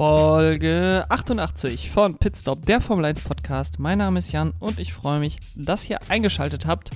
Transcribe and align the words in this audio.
Folge 0.00 1.04
88 1.10 1.90
von 1.90 2.16
Pitstop, 2.16 2.64
der 2.64 2.80
Formel 2.80 3.04
1 3.04 3.20
Podcast. 3.20 3.78
Mein 3.78 3.98
Name 3.98 4.18
ist 4.18 4.32
Jan 4.32 4.54
und 4.58 4.80
ich 4.80 4.94
freue 4.94 5.20
mich, 5.20 5.36
dass 5.56 5.90
ihr 5.90 5.98
eingeschaltet 6.08 6.64
habt. 6.64 6.90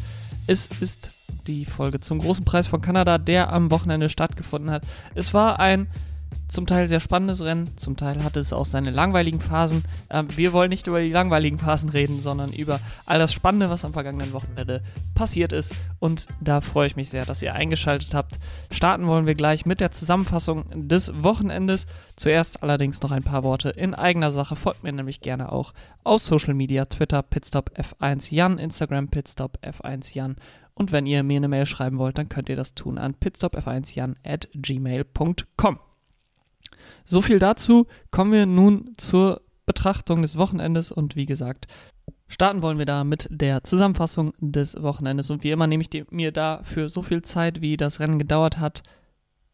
Es 0.47 0.69
ist 0.81 1.11
die 1.47 1.67
Folge 1.67 2.01
zum 2.01 2.19
großen 2.19 2.47
Preis 2.47 2.67
von 2.67 2.81
Kanada, 2.81 3.19
der 3.19 3.53
am 3.53 3.71
Wochenende 3.71 4.09
stattgefunden 4.09 4.71
hat. 4.71 4.87
Es 5.15 5.35
war 5.35 5.61
ein 5.61 5.89
zum 6.49 6.67
Teil 6.67 6.89
sehr 6.89 7.01
spannendes 7.01 7.43
Rennen, 7.43 7.77
zum 7.77 7.97
Teil 7.97 8.23
hatte 8.23 8.41
es 8.41 8.53
auch 8.53 8.67
seine 8.67 8.91
langweiligen 8.91 9.41
Phasen. 9.41 9.85
Ähm, 10.11 10.29
wir 10.37 10.53
wollen 10.53 10.69
nicht 10.69 10.87
über 10.87 11.01
die 11.01 11.11
langweiligen 11.11 11.59
Phasen 11.59 11.91
reden, 11.91 12.23
sondern 12.23 12.53
über 12.53 12.81
all 13.07 13.19
das 13.19 13.33
Spannende, 13.33 13.71
was 13.71 13.85
am 13.85 13.93
vergangenen 13.93 14.33
Wochenende 14.33 14.83
passiert 15.15 15.53
ist. 15.53 15.75
Und 15.99 16.27
da 16.41 16.61
freue 16.61 16.87
ich 16.87 16.97
mich 16.97 17.11
sehr, 17.11 17.25
dass 17.25 17.43
ihr 17.43 17.55
eingeschaltet 17.55 18.15
habt. 18.15 18.39
Starten 18.71 19.07
wollen 19.07 19.27
wir 19.27 19.35
gleich 19.35 19.67
mit 19.67 19.81
der 19.81 19.91
Zusammenfassung 19.91 20.65
des 20.75 21.13
Wochenendes. 21.23 21.87
Zuerst 22.17 22.63
allerdings 22.63 23.01
noch 23.03 23.11
ein 23.11 23.25
paar 23.25 23.43
Worte 23.43 23.71
in 23.71 23.95
eigener 23.95 24.33
Sache. 24.33 24.57
Folgt 24.57 24.85
mir 24.85 24.93
nämlich 24.93 25.21
gerne 25.21 25.53
auch 25.53 25.73
auf 26.05 26.23
Social 26.23 26.55
Media, 26.55 26.85
Twitter 26.85 27.23
Pitstop 27.23 27.71
F1 27.77 28.35
Jan, 28.35 28.59
Instagram 28.59 29.09
Pitstop 29.09 29.59
F1 29.63 30.15
Jan. 30.15 30.37
Und 30.75 30.93
wenn 30.93 31.07
ihr 31.07 31.23
mir 31.23 31.37
eine 31.37 31.49
Mail 31.49 31.67
schreiben 31.67 31.99
wollt, 31.99 32.19
dann 32.19 32.29
könnt 32.29 32.49
ihr 32.49 32.57
das 32.57 32.75
tun 32.75 32.99
an 32.99 33.15
pitstopf1jan 33.15 34.17
at 34.25 34.49
gmail.com. 34.55 35.79
So 37.05 37.21
viel 37.21 37.39
dazu. 37.39 37.87
Kommen 38.11 38.33
wir 38.33 38.47
nun 38.47 38.93
zur 38.97 39.43
Betrachtung 39.67 40.23
des 40.23 40.37
Wochenendes 40.37 40.93
und 40.93 41.17
wie 41.17 41.27
gesagt, 41.27 41.67
starten 42.29 42.63
wollen 42.63 42.79
wir 42.79 42.87
da 42.87 43.05
mit 43.05 43.29
der 43.31 43.65
Zusammenfassung 43.65 44.33
des 44.39 44.83
Wochenendes. 44.83 45.31
Und 45.31 45.45
wie 45.45 45.51
immer 45.51 45.67
nehme 45.67 45.83
ich 45.83 45.91
die, 45.91 46.05
mir 46.11 46.33
dafür 46.33 46.89
so 46.89 47.03
viel 47.03 47.23
Zeit, 47.23 47.61
wie 47.61 47.77
das 47.77 48.01
Rennen 48.01 48.19
gedauert 48.19 48.59
hat, 48.59 48.83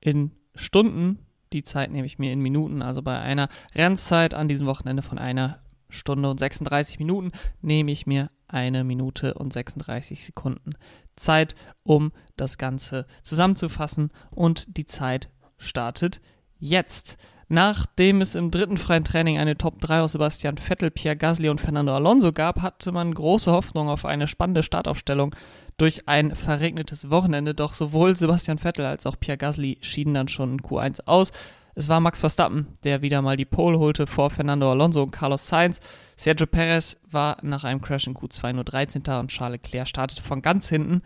in 0.00 0.32
Stunden. 0.54 1.18
Die 1.52 1.62
Zeit 1.62 1.90
nehme 1.90 2.06
ich 2.06 2.18
mir 2.18 2.32
in 2.32 2.40
Minuten. 2.40 2.82
Also 2.82 3.02
bei 3.02 3.18
einer 3.18 3.48
Rennzeit 3.74 4.34
an 4.34 4.48
diesem 4.48 4.66
Wochenende 4.66 5.02
von 5.02 5.18
einer 5.18 5.58
Stunde 5.88 6.30
und 6.30 6.38
36 6.38 6.98
Minuten 6.98 7.32
nehme 7.60 7.90
ich 7.90 8.06
mir 8.06 8.30
eine 8.46 8.84
Minute 8.84 9.34
und 9.34 9.52
36 9.52 10.24
Sekunden 10.24 10.74
Zeit, 11.16 11.54
um 11.82 12.12
das 12.36 12.58
Ganze 12.58 13.06
zusammenzufassen. 13.22 14.10
Und 14.30 14.76
die 14.76 14.86
Zeit 14.86 15.30
startet 15.58 16.20
jetzt. 16.60 17.18
Nachdem 17.52 18.20
es 18.20 18.36
im 18.36 18.52
dritten 18.52 18.76
freien 18.76 19.02
Training 19.02 19.38
eine 19.38 19.58
Top 19.58 19.80
3 19.80 20.02
aus 20.02 20.12
Sebastian 20.12 20.56
Vettel, 20.56 20.92
Pierre 20.92 21.16
Gasly 21.16 21.48
und 21.48 21.60
Fernando 21.60 21.92
Alonso 21.92 22.32
gab, 22.32 22.62
hatte 22.62 22.92
man 22.92 23.12
große 23.12 23.50
Hoffnung 23.50 23.88
auf 23.88 24.04
eine 24.04 24.28
spannende 24.28 24.62
Startaufstellung 24.62 25.34
durch 25.76 26.06
ein 26.06 26.36
verregnetes 26.36 27.10
Wochenende. 27.10 27.52
Doch 27.52 27.74
sowohl 27.74 28.14
Sebastian 28.14 28.58
Vettel 28.58 28.84
als 28.84 29.04
auch 29.04 29.18
Pierre 29.18 29.36
Gasly 29.36 29.78
schieden 29.80 30.14
dann 30.14 30.28
schon 30.28 30.52
in 30.52 30.60
Q1 30.60 31.06
aus. 31.06 31.32
Es 31.74 31.88
war 31.88 31.98
Max 31.98 32.20
Verstappen, 32.20 32.78
der 32.84 33.02
wieder 33.02 33.20
mal 33.20 33.36
die 33.36 33.46
Pole 33.46 33.80
holte 33.80 34.06
vor 34.06 34.30
Fernando 34.30 34.70
Alonso 34.70 35.02
und 35.02 35.10
Carlos 35.10 35.48
Sainz. 35.48 35.80
Sergio 36.16 36.46
Perez 36.46 36.98
war 37.10 37.38
nach 37.42 37.64
einem 37.64 37.80
Crash 37.80 38.06
in 38.06 38.14
Q2 38.14 38.52
nur 38.52 38.64
13. 38.64 39.02
und 39.18 39.28
Charles 39.28 39.60
Leclerc 39.60 39.88
startete 39.88 40.22
von 40.22 40.40
ganz 40.40 40.68
hinten. 40.68 41.02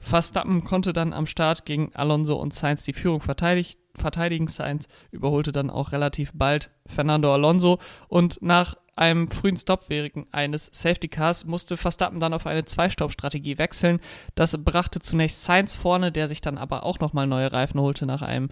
Verstappen 0.00 0.64
konnte 0.64 0.92
dann 0.92 1.12
am 1.12 1.26
Start 1.26 1.66
gegen 1.66 1.94
Alonso 1.94 2.34
und 2.34 2.52
Sainz 2.52 2.82
die 2.82 2.94
Führung 2.94 3.20
verteidigt 3.20 3.78
verteidigen. 3.96 4.46
Sainz 4.46 4.88
überholte 5.10 5.52
dann 5.52 5.70
auch 5.70 5.92
relativ 5.92 6.32
bald 6.34 6.70
Fernando 6.86 7.32
Alonso 7.32 7.78
und 8.08 8.40
nach 8.42 8.76
einem 8.96 9.30
frühen 9.30 9.56
Stop 9.56 9.88
während 9.88 10.32
eines 10.32 10.70
Safety 10.72 11.08
Cars 11.08 11.44
musste 11.46 11.76
Verstappen 11.76 12.20
dann 12.20 12.34
auf 12.34 12.46
eine 12.46 12.64
Zwei-Stopp-Strategie 12.64 13.58
wechseln. 13.58 14.00
Das 14.34 14.56
brachte 14.56 15.00
zunächst 15.00 15.44
Sainz 15.44 15.74
vorne, 15.74 16.12
der 16.12 16.28
sich 16.28 16.40
dann 16.40 16.58
aber 16.58 16.84
auch 16.84 17.00
nochmal 17.00 17.26
neue 17.26 17.52
Reifen 17.52 17.80
holte 17.80 18.06
nach 18.06 18.22
einem 18.22 18.50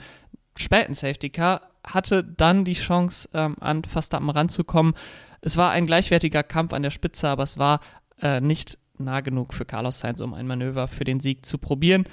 späten 0.57 0.95
Safety 0.95 1.31
Car, 1.31 1.61
hatte 1.85 2.25
dann 2.25 2.65
die 2.65 2.75
Chance, 2.75 3.29
ähm, 3.33 3.57
an 3.61 3.85
Verstappen 3.85 4.31
ranzukommen. 4.31 4.95
Es 5.41 5.57
war 5.57 5.71
ein 5.71 5.87
gleichwertiger 5.87 6.43
Kampf 6.43 6.73
an 6.73 6.83
der 6.83 6.91
Spitze, 6.91 7.29
aber 7.29 7.43
es 7.43 7.59
war 7.59 7.81
äh, 8.21 8.41
nicht 8.41 8.79
nah 8.99 9.21
genug 9.21 9.55
für 9.55 9.65
Carlos 9.65 10.01
Sainz, 10.01 10.21
um 10.21 10.35
ein 10.35 10.47
Manöver 10.47 10.89
für 10.89 11.05
den 11.05 11.21
Sieg 11.21 11.47
zu 11.47 11.59
probieren. 11.59 12.05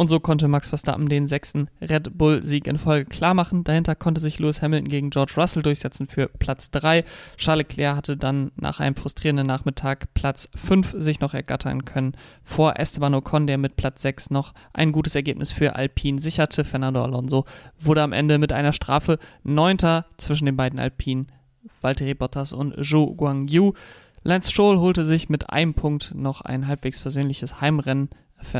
Und 0.00 0.06
so 0.06 0.20
konnte 0.20 0.46
Max 0.46 0.68
Verstappen 0.68 1.08
den 1.08 1.26
sechsten 1.26 1.68
Red 1.80 2.16
Bull-Sieg 2.16 2.68
in 2.68 2.78
Folge 2.78 3.06
klarmachen. 3.06 3.64
Dahinter 3.64 3.96
konnte 3.96 4.20
sich 4.20 4.38
Lewis 4.38 4.62
Hamilton 4.62 4.86
gegen 4.86 5.10
George 5.10 5.32
Russell 5.36 5.64
durchsetzen 5.64 6.06
für 6.06 6.28
Platz 6.38 6.70
3. 6.70 7.04
Charles 7.36 7.66
Leclerc 7.66 7.96
hatte 7.96 8.16
dann 8.16 8.52
nach 8.54 8.78
einem 8.78 8.94
frustrierenden 8.94 9.48
Nachmittag 9.48 10.14
Platz 10.14 10.50
5 10.54 10.94
sich 10.98 11.18
noch 11.18 11.34
ergattern 11.34 11.84
können 11.84 12.12
vor 12.44 12.78
Esteban 12.78 13.12
Ocon, 13.12 13.48
der 13.48 13.58
mit 13.58 13.74
Platz 13.74 14.02
6 14.02 14.30
noch 14.30 14.54
ein 14.72 14.92
gutes 14.92 15.16
Ergebnis 15.16 15.50
für 15.50 15.74
Alpine 15.74 16.20
sicherte. 16.20 16.62
Fernando 16.62 17.02
Alonso 17.02 17.44
wurde 17.80 18.02
am 18.02 18.12
Ende 18.12 18.38
mit 18.38 18.52
einer 18.52 18.72
Strafe 18.72 19.18
Neunter 19.42 20.06
zwischen 20.16 20.46
den 20.46 20.56
beiden 20.56 20.78
Alpinen, 20.78 21.26
Valtteri 21.80 22.14
Bottas 22.14 22.52
und 22.52 22.76
Zhou 22.86 23.16
Guangyu. 23.16 23.72
Lance 24.22 24.52
Stroll 24.52 24.78
holte 24.78 25.04
sich 25.04 25.28
mit 25.28 25.50
einem 25.50 25.74
Punkt 25.74 26.12
noch 26.14 26.42
ein 26.42 26.68
halbwegs 26.68 27.00
versöhnliches 27.00 27.60
Heimrennen 27.60 28.10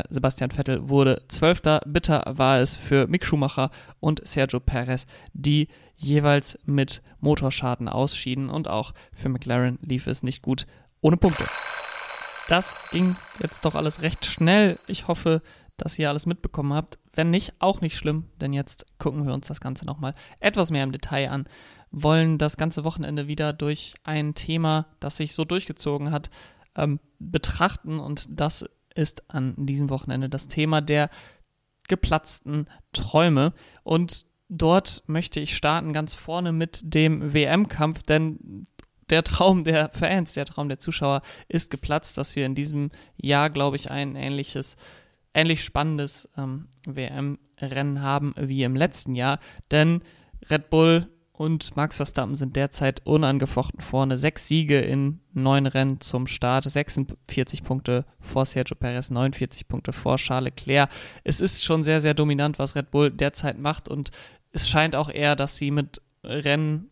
Sebastian 0.09 0.51
Vettel 0.51 0.89
wurde 0.89 1.23
Zwölfter. 1.27 1.81
Bitter 1.85 2.23
war 2.27 2.59
es 2.59 2.75
für 2.75 3.07
Mick 3.07 3.25
Schumacher 3.25 3.71
und 3.99 4.25
Sergio 4.27 4.59
Perez, 4.59 5.05
die 5.33 5.67
jeweils 5.95 6.57
mit 6.65 7.01
Motorschaden 7.19 7.87
ausschieden 7.87 8.49
und 8.49 8.67
auch 8.67 8.93
für 9.13 9.29
McLaren 9.29 9.79
lief 9.81 10.07
es 10.07 10.23
nicht 10.23 10.41
gut 10.41 10.65
ohne 11.01 11.17
Punkte. 11.17 11.45
Das 12.47 12.85
ging 12.91 13.15
jetzt 13.41 13.65
doch 13.65 13.75
alles 13.75 14.01
recht 14.01 14.25
schnell. 14.25 14.79
Ich 14.87 15.07
hoffe, 15.07 15.41
dass 15.77 15.99
ihr 15.99 16.09
alles 16.09 16.25
mitbekommen 16.25 16.73
habt. 16.73 16.97
Wenn 17.13 17.29
nicht, 17.29 17.53
auch 17.59 17.81
nicht 17.81 17.97
schlimm, 17.97 18.25
denn 18.39 18.53
jetzt 18.53 18.85
gucken 18.97 19.25
wir 19.25 19.33
uns 19.33 19.47
das 19.47 19.61
Ganze 19.61 19.85
nochmal 19.85 20.13
etwas 20.39 20.71
mehr 20.71 20.83
im 20.83 20.91
Detail 20.91 21.29
an. 21.29 21.45
Wollen 21.91 22.37
das 22.37 22.57
ganze 22.57 22.83
Wochenende 22.83 23.27
wieder 23.27 23.53
durch 23.53 23.93
ein 24.03 24.35
Thema, 24.35 24.87
das 24.99 25.17
sich 25.17 25.33
so 25.33 25.45
durchgezogen 25.45 26.11
hat, 26.11 26.29
ähm, 26.75 26.99
betrachten 27.19 27.99
und 27.99 28.25
das 28.29 28.65
ist 28.95 29.29
an 29.29 29.55
diesem 29.57 29.89
Wochenende 29.89 30.29
das 30.29 30.47
Thema 30.47 30.81
der 30.81 31.09
geplatzten 31.87 32.65
Träume. 32.93 33.53
Und 33.83 34.25
dort 34.47 35.03
möchte 35.07 35.39
ich 35.39 35.55
starten 35.55 35.93
ganz 35.93 36.13
vorne 36.13 36.51
mit 36.51 36.81
dem 36.83 37.33
WM-Kampf, 37.33 38.03
denn 38.03 38.65
der 39.09 39.23
Traum 39.23 39.63
der 39.63 39.89
Fans, 39.89 40.33
der 40.33 40.45
Traum 40.45 40.69
der 40.69 40.79
Zuschauer 40.79 41.21
ist 41.47 41.71
geplatzt, 41.71 42.17
dass 42.17 42.35
wir 42.35 42.45
in 42.45 42.55
diesem 42.55 42.91
Jahr, 43.17 43.49
glaube 43.49 43.75
ich, 43.75 43.89
ein 43.89 44.15
ähnliches, 44.15 44.77
ähnlich 45.33 45.63
spannendes 45.63 46.29
ähm, 46.37 46.67
WM-Rennen 46.85 48.01
haben 48.01 48.33
wie 48.37 48.63
im 48.63 48.75
letzten 48.75 49.15
Jahr. 49.15 49.39
Denn 49.71 50.01
Red 50.49 50.69
Bull 50.69 51.07
und 51.39 51.77
Max 51.77 51.95
Verstappen 51.95 52.35
sind 52.35 52.57
derzeit 52.57 53.01
unangefochten 53.05 53.79
vorne. 53.79 54.17
Sechs 54.17 54.49
Siege 54.49 54.77
in 54.81 55.21
neun 55.31 55.67
Rennen 55.67 56.01
zum 56.01 56.27
Start, 56.27 56.65
46 56.65 57.63
Punkte 57.63 58.03
vor 58.19 58.43
Sergio 58.43 58.75
Perez, 58.75 59.09
49 59.09 59.69
Punkte 59.69 59.93
vor 59.93 60.17
Charles 60.17 60.51
Leclerc. 60.53 60.89
Es 61.23 61.39
ist 61.39 61.63
schon 61.63 61.83
sehr, 61.83 62.01
sehr 62.01 62.13
dominant, 62.13 62.59
was 62.59 62.75
Red 62.75 62.91
Bull 62.91 63.09
derzeit 63.09 63.57
macht 63.57 63.87
und 63.87 64.11
es 64.51 64.67
scheint 64.67 64.97
auch 64.97 65.09
eher, 65.09 65.37
dass 65.37 65.57
sie 65.57 65.71
mit 65.71 66.01
Rennen 66.25 66.89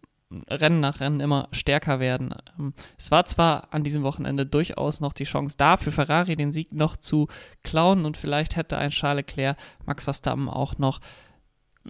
Rennen 0.49 0.79
nach 0.79 0.99
Rennen 0.99 1.19
immer 1.19 1.47
stärker 1.51 1.99
werden. 1.99 2.33
Ähm, 2.57 2.73
es 2.97 3.11
war 3.11 3.25
zwar 3.25 3.67
an 3.71 3.83
diesem 3.83 4.03
Wochenende 4.03 4.45
durchaus 4.45 5.01
noch 5.01 5.13
die 5.13 5.25
Chance 5.25 5.55
da, 5.57 5.75
für 5.75 5.91
Ferrari 5.91 6.37
den 6.37 6.51
Sieg 6.53 6.73
noch 6.73 6.95
zu 6.95 7.27
klauen 7.63 8.05
und 8.05 8.15
vielleicht 8.15 8.55
hätte 8.55 8.77
ein 8.77 8.91
Charles 8.91 9.25
Leclerc 9.27 9.57
Max 9.85 10.05
Verstappen 10.05 10.47
auch 10.49 10.77
noch 10.77 11.01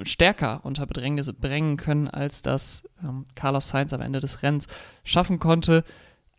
stärker 0.03 0.61
unter 0.63 0.85
Bedrängnis 0.85 1.31
bringen 1.33 1.77
können, 1.77 2.07
als 2.07 2.41
das 2.41 2.83
ähm, 3.03 3.25
Carlos 3.35 3.69
Sainz 3.69 3.93
am 3.93 4.01
Ende 4.01 4.19
des 4.19 4.43
Rennens 4.43 4.67
schaffen 5.03 5.39
konnte. 5.39 5.83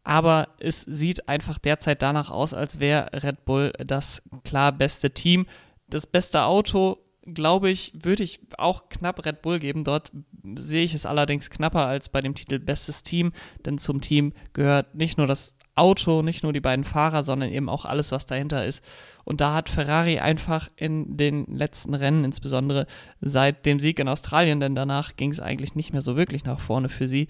Aber 0.05 0.49
es 0.59 0.83
sieht 0.83 1.29
einfach 1.29 1.59
derzeit 1.59 2.01
danach 2.03 2.31
aus, 2.31 2.55
als 2.55 2.79
wäre 2.79 3.11
Red 3.13 3.45
Bull 3.45 3.73
das 3.79 4.23
klar 4.45 4.73
beste 4.73 5.11
Team. 5.11 5.47
Das 5.89 6.07
beste 6.07 6.45
Auto, 6.45 6.99
glaube 7.27 7.69
ich, 7.69 7.93
würde 7.95 8.23
ich 8.23 8.41
auch 8.57 8.89
knapp 8.89 9.25
Red 9.27 9.43
Bull 9.43 9.59
geben. 9.59 9.85
Dort 9.85 10.13
sehe 10.57 10.85
ich 10.85 10.95
es 10.95 11.05
allerdings 11.05 11.51
knapper 11.51 11.87
als 11.87 12.09
bei 12.09 12.23
dem 12.23 12.35
Titel 12.35 12.59
Bestes 12.59 13.03
Team, 13.03 13.33
denn 13.67 13.77
zum 13.77 14.01
Team 14.01 14.33
gehört 14.55 14.95
nicht 14.95 15.19
nur 15.19 15.27
das 15.27 15.58
Auto, 15.79 16.23
nicht 16.23 16.43
nur 16.43 16.53
die 16.53 16.61
beiden 16.61 16.85
Fahrer, 16.85 17.23
sondern 17.23 17.51
eben 17.51 17.69
auch 17.69 17.85
alles, 17.85 18.13
was 18.13 18.27
dahinter 18.27 18.65
ist. 18.65 18.85
Und 19.25 19.41
da 19.41 19.55
hat 19.55 19.69
Ferrari 19.69 20.19
einfach 20.19 20.69
in 20.77 21.17
den 21.17 21.47
letzten 21.47 21.95
Rennen, 21.95 22.25
insbesondere 22.25 22.87
seit 23.21 23.67
dem 23.67 23.81
Sieg 23.81 23.99
in 23.99 24.09
Australien, 24.09 24.61
denn 24.61 24.75
danach 24.75 25.17
ging 25.17 25.31
es 25.31 25.41
eigentlich 25.41 25.75
nicht 25.75 25.93
mehr 25.93 26.03
so 26.03 26.17
wirklich 26.17 26.45
nach 26.45 26.61
vorne 26.61 26.89
für 26.89 27.07
sie, 27.07 27.29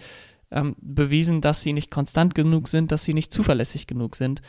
ähm, 0.50 0.76
bewiesen, 0.80 1.40
dass 1.40 1.62
sie 1.62 1.72
nicht 1.72 1.90
konstant 1.90 2.34
genug 2.34 2.68
sind, 2.68 2.92
dass 2.92 3.04
sie 3.04 3.14
nicht 3.14 3.32
zuverlässig 3.32 3.86
genug 3.86 4.16
sind. 4.16 4.42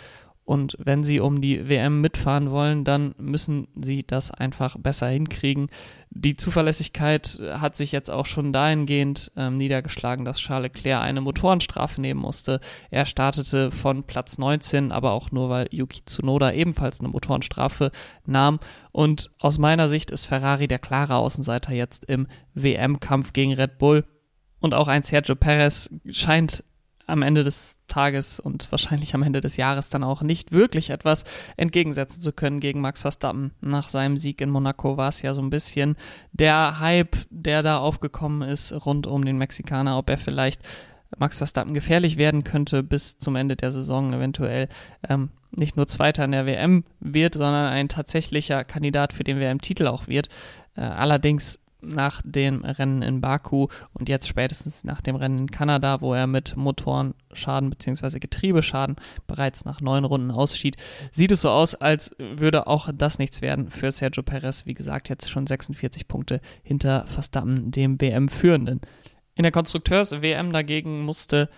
Und 0.50 0.76
wenn 0.80 1.04
sie 1.04 1.20
um 1.20 1.42
die 1.42 1.70
WM 1.70 2.02
mitfahren 2.02 2.50
wollen, 2.50 2.84
dann 2.84 3.14
müssen 3.20 3.68
sie 3.80 4.02
das 4.02 4.32
einfach 4.32 4.78
besser 4.80 5.08
hinkriegen. 5.08 5.68
Die 6.10 6.38
Zuverlässigkeit 6.38 7.40
hat 7.52 7.78
sich 7.78 7.92
jetzt 7.92 8.10
auch 8.10 8.26
schon 8.26 8.52
dahingehend 8.52 9.32
ähm, 9.38 9.58
niedergeschlagen, 9.58 10.26
dass 10.26 10.40
Charles 10.40 10.72
Leclerc 10.74 11.04
eine 11.04 11.22
Motorenstrafe 11.22 12.02
nehmen 12.02 12.20
musste. 12.20 12.62
Er 12.90 13.06
startete 13.06 13.70
von 13.70 14.06
Platz 14.06 14.40
19, 14.40 14.92
aber 14.92 15.12
auch 15.12 15.30
nur, 15.30 15.52
weil 15.52 15.68
Yuki 15.70 16.04
Tsunoda 16.04 16.52
ebenfalls 16.52 17.00
eine 17.00 17.10
Motorenstrafe 17.10 17.92
nahm. 18.26 18.60
Und 18.92 19.30
aus 19.38 19.60
meiner 19.60 19.88
Sicht 19.88 20.10
ist 20.10 20.26
Ferrari 20.26 20.68
der 20.68 20.80
klare 20.80 21.18
Außenseiter 21.18 21.74
jetzt 21.74 22.06
im 22.06 22.26
WM-Kampf 22.56 23.34
gegen 23.34 23.54
Red 23.54 23.78
Bull. 23.78 24.04
Und 24.60 24.74
auch 24.74 24.88
ein 24.88 25.04
Sergio 25.04 25.36
Perez 25.36 25.92
scheint 26.10 26.64
am 27.10 27.22
Ende 27.22 27.44
des 27.44 27.80
Tages 27.88 28.40
und 28.40 28.72
wahrscheinlich 28.72 29.14
am 29.16 29.24
Ende 29.24 29.42
des 29.42 29.58
Jahres 29.58 29.90
dann 29.90 30.04
auch 30.04 30.22
nicht 30.22 30.52
wirklich 30.52 30.90
etwas 30.92 31.26
entgegensetzen 31.58 32.22
zu 32.22 32.32
können 32.32 32.60
gegen 32.60 32.82
Max 32.82 33.02
Verstappen. 33.02 33.52
Nach 33.62 33.90
seinem 33.90 34.18
Sieg 34.18 34.42
in 34.42 34.50
Monaco 34.50 34.98
war 34.98 35.10
es 35.10 35.22
ja 35.22 35.34
so 35.34 35.42
ein 35.42 35.50
bisschen 35.50 35.98
der 36.32 36.80
Hype, 36.80 37.18
der 37.30 37.64
da 37.64 37.80
aufgekommen 37.80 38.48
ist 38.48 38.72
rund 38.86 39.08
um 39.08 39.26
den 39.26 39.38
Mexikaner, 39.38 39.98
ob 39.98 40.10
er 40.10 40.18
vielleicht 40.18 40.62
Max 41.18 41.40
Verstappen 41.40 41.74
gefährlich 41.74 42.18
werden 42.18 42.44
könnte 42.44 42.84
bis 42.84 43.18
zum 43.18 43.36
Ende 43.36 43.56
der 43.56 43.72
Saison 43.72 44.14
eventuell 44.14 44.70
ähm, 45.08 45.30
nicht 45.52 45.76
nur 45.76 45.88
Zweiter 45.88 46.26
in 46.26 46.32
der 46.32 46.46
WM 46.46 46.84
wird, 47.00 47.34
sondern 47.34 47.72
ein 47.72 47.90
tatsächlicher 47.90 48.64
Kandidat 48.64 49.14
für 49.14 49.24
den 49.24 49.40
WM-Titel 49.40 49.88
auch 49.88 50.08
wird. 50.08 50.30
Äh, 50.76 50.82
allerdings 50.82 51.60
nach 51.82 52.22
dem 52.24 52.64
Rennen 52.64 53.02
in 53.02 53.22
Baku 53.22 53.68
und 53.94 54.10
jetzt 54.10 54.28
spätestens 54.28 54.84
nach 54.84 55.02
dem 55.02 55.16
Rennen 55.16 55.40
in 55.40 55.52
Kanada, 55.52 56.02
wo 56.02 56.14
er 56.14 56.28
mit 56.28 56.56
Motorenschaden 56.58 57.70
bzw. 57.70 58.20
Getriebeschaden 58.20 58.96
bereits 59.28 59.66
nach 59.66 59.82
neun 59.82 60.06
Runden 60.06 60.32
ausschied, 60.32 60.78
sieht 61.12 61.32
es 61.32 61.42
so 61.42 61.50
aus, 61.50 61.76
als 61.76 62.16
würde 62.18 62.68
auch 62.68 62.90
das 62.94 63.20
nichts 63.20 63.42
werden 63.42 63.70
für 63.70 63.92
Sergio 63.92 64.24
Perez. 64.24 64.66
Wie 64.66 64.74
gesagt, 64.74 65.10
jetzt 65.10 65.30
schon 65.30 65.48
46 65.48 66.08
Punkte 66.08 66.42
hinter 66.64 67.06
Verstappen, 67.08 67.72
dem 67.72 68.00
WM-Führenden. 68.00 68.82
In 69.36 69.44
der 69.44 69.52
Konstrukteurs-WM 69.52 70.52
dagegen 70.52 71.06
musste 71.06 71.50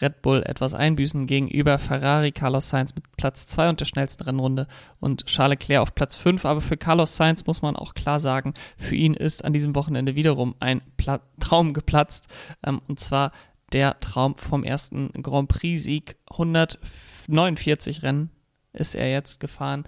Red 0.00 0.22
Bull 0.22 0.42
etwas 0.44 0.74
einbüßen 0.74 1.26
gegenüber 1.26 1.78
Ferrari, 1.78 2.32
Carlos 2.32 2.68
Sainz 2.68 2.94
mit 2.94 3.04
Platz 3.16 3.46
2 3.46 3.70
und 3.70 3.80
der 3.80 3.86
schnellsten 3.86 4.24
Rennrunde 4.24 4.66
und 5.00 5.26
Charles 5.26 5.58
Leclerc 5.58 5.82
auf 5.82 5.94
Platz 5.94 6.16
5. 6.16 6.44
Aber 6.44 6.60
für 6.60 6.76
Carlos 6.76 7.16
Sainz 7.16 7.46
muss 7.46 7.62
man 7.62 7.76
auch 7.76 7.94
klar 7.94 8.20
sagen, 8.20 8.54
für 8.76 8.94
ihn 8.94 9.14
ist 9.14 9.44
an 9.44 9.52
diesem 9.52 9.74
Wochenende 9.74 10.14
wiederum 10.14 10.54
ein 10.60 10.82
Pla 10.96 11.20
Traum 11.40 11.72
geplatzt. 11.72 12.28
Ähm, 12.64 12.80
und 12.88 13.00
zwar 13.00 13.32
der 13.72 14.00
Traum 14.00 14.36
vom 14.36 14.64
ersten 14.64 15.10
Grand 15.22 15.48
Prix-Sieg. 15.48 16.16
149 16.30 18.02
Rennen 18.02 18.30
ist 18.72 18.94
er 18.94 19.10
jetzt 19.10 19.40
gefahren. 19.40 19.84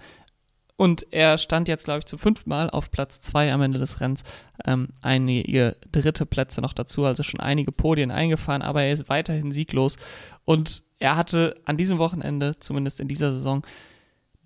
Und 0.81 1.05
er 1.11 1.37
stand 1.37 1.67
jetzt, 1.67 1.85
glaube 1.85 1.99
ich, 1.99 2.07
zum 2.07 2.17
fünften 2.17 2.49
Mal 2.49 2.67
auf 2.71 2.89
Platz 2.89 3.21
zwei 3.21 3.53
am 3.53 3.61
Ende 3.61 3.77
des 3.77 4.01
Rennens. 4.01 4.23
Ähm, 4.65 4.87
einige 5.03 5.77
dritte 5.91 6.25
Plätze 6.25 6.59
noch 6.59 6.73
dazu, 6.73 7.05
also 7.05 7.21
schon 7.21 7.39
einige 7.39 7.71
Podien 7.71 8.09
eingefahren, 8.09 8.63
aber 8.63 8.81
er 8.81 8.91
ist 8.91 9.07
weiterhin 9.07 9.51
sieglos. 9.51 9.97
Und 10.43 10.81
er 10.97 11.17
hatte 11.17 11.55
an 11.65 11.77
diesem 11.77 11.99
Wochenende, 11.99 12.57
zumindest 12.57 12.99
in 12.99 13.07
dieser 13.07 13.31
Saison, 13.31 13.61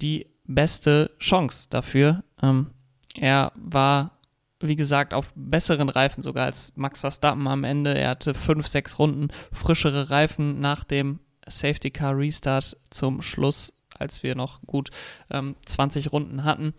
die 0.01 0.27
beste 0.43 1.11
Chance 1.19 1.67
dafür. 1.69 2.25
Ähm, 2.43 2.71
er 3.13 3.53
war, 3.55 4.19
wie 4.59 4.75
gesagt, 4.75 5.13
auf 5.13 5.31
besseren 5.37 5.87
Reifen 5.87 6.21
sogar 6.21 6.47
als 6.47 6.73
Max 6.75 6.99
Verstappen 6.99 7.47
am 7.47 7.63
Ende. 7.63 7.97
Er 7.97 8.09
hatte 8.09 8.33
fünf, 8.33 8.67
sechs 8.67 8.99
Runden 8.99 9.29
frischere 9.53 10.09
Reifen 10.09 10.59
nach 10.59 10.83
dem 10.83 11.21
Safety 11.47 11.91
Car 11.91 12.17
Restart 12.17 12.75
zum 12.89 13.21
Schluss 13.21 13.71
als 13.99 14.23
wir 14.23 14.35
noch 14.35 14.61
gut 14.63 14.89
ähm, 15.29 15.55
20 15.65 16.11
Runden 16.11 16.43
hatten. 16.43 16.73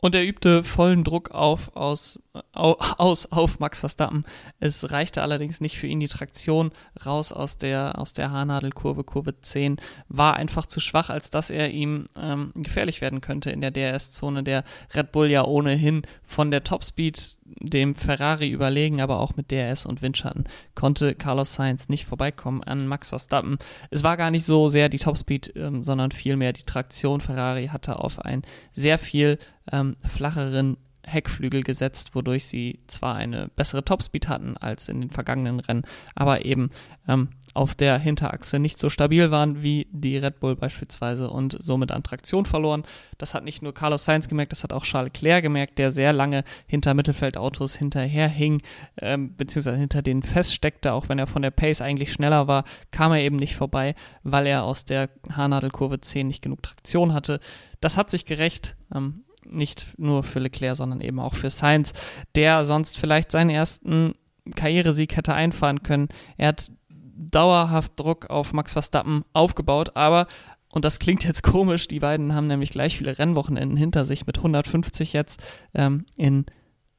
Und 0.00 0.14
er 0.14 0.24
übte 0.24 0.62
vollen 0.62 1.02
Druck 1.02 1.32
auf, 1.32 1.76
aus, 1.76 2.20
aus 2.52 3.26
auf 3.32 3.58
Max 3.58 3.80
Verstappen. 3.80 4.24
Es 4.60 4.92
reichte 4.92 5.22
allerdings 5.22 5.60
nicht 5.60 5.76
für 5.76 5.88
ihn 5.88 5.98
die 5.98 6.06
Traktion 6.06 6.70
raus 7.04 7.32
aus 7.32 7.58
der, 7.58 7.98
aus 7.98 8.12
der 8.12 8.30
Haarnadelkurve, 8.30 9.02
Kurve 9.02 9.40
10, 9.40 9.76
war 10.08 10.36
einfach 10.36 10.66
zu 10.66 10.78
schwach, 10.78 11.10
als 11.10 11.30
dass 11.30 11.50
er 11.50 11.72
ihm 11.72 12.06
ähm, 12.16 12.52
gefährlich 12.54 13.00
werden 13.00 13.20
könnte 13.20 13.50
in 13.50 13.60
der 13.60 13.72
DRS-Zone. 13.72 14.44
Der 14.44 14.62
Red 14.94 15.10
Bull 15.10 15.26
ja 15.26 15.44
ohnehin 15.44 16.02
von 16.22 16.52
der 16.52 16.62
Topspeed 16.62 17.38
dem 17.44 17.96
Ferrari 17.96 18.50
überlegen, 18.50 19.00
aber 19.00 19.18
auch 19.18 19.34
mit 19.34 19.50
DRS 19.50 19.84
und 19.84 20.00
Windschatten 20.00 20.44
konnte 20.76 21.16
Carlos 21.16 21.54
Sainz 21.54 21.88
nicht 21.88 22.06
vorbeikommen 22.06 22.62
an 22.62 22.86
Max 22.86 23.08
Verstappen. 23.08 23.58
Es 23.90 24.04
war 24.04 24.16
gar 24.16 24.30
nicht 24.30 24.44
so 24.44 24.68
sehr 24.68 24.88
die 24.88 24.98
Topspeed, 24.98 25.56
ähm, 25.56 25.82
sondern 25.82 26.12
vielmehr 26.12 26.52
die 26.52 26.62
Traktion. 26.62 27.20
Ferrari 27.20 27.66
hatte 27.68 27.98
auf 27.98 28.20
ein 28.20 28.42
sehr 28.72 28.98
viel 28.98 29.38
ähm, 29.72 29.96
flacheren 30.06 30.76
Heckflügel 31.08 31.62
gesetzt, 31.62 32.14
wodurch 32.14 32.46
sie 32.46 32.80
zwar 32.86 33.16
eine 33.16 33.48
bessere 33.48 33.84
Topspeed 33.84 34.28
hatten 34.28 34.56
als 34.56 34.88
in 34.88 35.00
den 35.00 35.10
vergangenen 35.10 35.60
Rennen, 35.60 35.82
aber 36.14 36.44
eben 36.44 36.70
ähm, 37.08 37.28
auf 37.54 37.74
der 37.74 37.98
Hinterachse 37.98 38.58
nicht 38.58 38.78
so 38.78 38.90
stabil 38.90 39.30
waren 39.30 39.62
wie 39.62 39.88
die 39.90 40.16
Red 40.16 40.38
Bull 40.38 40.54
beispielsweise 40.54 41.30
und 41.30 41.56
somit 41.58 41.90
an 41.90 42.02
Traktion 42.02 42.44
verloren. 42.44 42.84
Das 43.16 43.34
hat 43.34 43.42
nicht 43.42 43.62
nur 43.62 43.74
Carlos 43.74 44.04
Sainz 44.04 44.28
gemerkt, 44.28 44.52
das 44.52 44.62
hat 44.62 44.72
auch 44.72 44.84
Charles 44.84 45.12
Leclerc 45.14 45.42
gemerkt, 45.42 45.78
der 45.78 45.90
sehr 45.90 46.12
lange 46.12 46.44
hinter 46.66 46.94
Mittelfeldautos 46.94 47.76
hinterherhing, 47.76 48.62
ähm, 48.98 49.34
beziehungsweise 49.36 49.78
hinter 49.78 50.02
denen 50.02 50.22
feststeckte, 50.22 50.92
auch 50.92 51.08
wenn 51.08 51.18
er 51.18 51.26
von 51.26 51.42
der 51.42 51.50
Pace 51.50 51.80
eigentlich 51.80 52.12
schneller 52.12 52.46
war, 52.46 52.64
kam 52.90 53.12
er 53.12 53.22
eben 53.22 53.36
nicht 53.36 53.56
vorbei, 53.56 53.94
weil 54.22 54.46
er 54.46 54.64
aus 54.64 54.84
der 54.84 55.08
Haarnadelkurve 55.32 56.00
10 56.00 56.28
nicht 56.28 56.42
genug 56.42 56.62
Traktion 56.62 57.14
hatte. 57.14 57.40
Das 57.80 57.96
hat 57.96 58.10
sich 58.10 58.24
gerecht. 58.24 58.76
Ähm, 58.94 59.24
nicht 59.50 59.86
nur 59.96 60.22
für 60.22 60.40
Leclerc, 60.40 60.76
sondern 60.76 61.00
eben 61.00 61.20
auch 61.20 61.34
für 61.34 61.50
Sainz, 61.50 61.92
der 62.34 62.64
sonst 62.64 62.98
vielleicht 62.98 63.32
seinen 63.32 63.50
ersten 63.50 64.14
Karrieresieg 64.54 65.16
hätte 65.16 65.34
einfahren 65.34 65.82
können. 65.82 66.08
Er 66.36 66.48
hat 66.48 66.70
dauerhaft 66.88 67.92
Druck 67.96 68.30
auf 68.30 68.52
Max 68.52 68.72
Verstappen 68.72 69.24
aufgebaut, 69.32 69.96
aber 69.96 70.26
und 70.70 70.84
das 70.84 70.98
klingt 70.98 71.24
jetzt 71.24 71.42
komisch, 71.42 71.88
die 71.88 72.00
beiden 72.00 72.34
haben 72.34 72.46
nämlich 72.46 72.70
gleich 72.70 72.98
viele 72.98 73.18
Rennwochenenden 73.18 73.76
hinter 73.76 74.04
sich 74.04 74.26
mit 74.26 74.36
150 74.36 75.12
jetzt 75.14 75.42
ähm, 75.74 76.04
in 76.16 76.44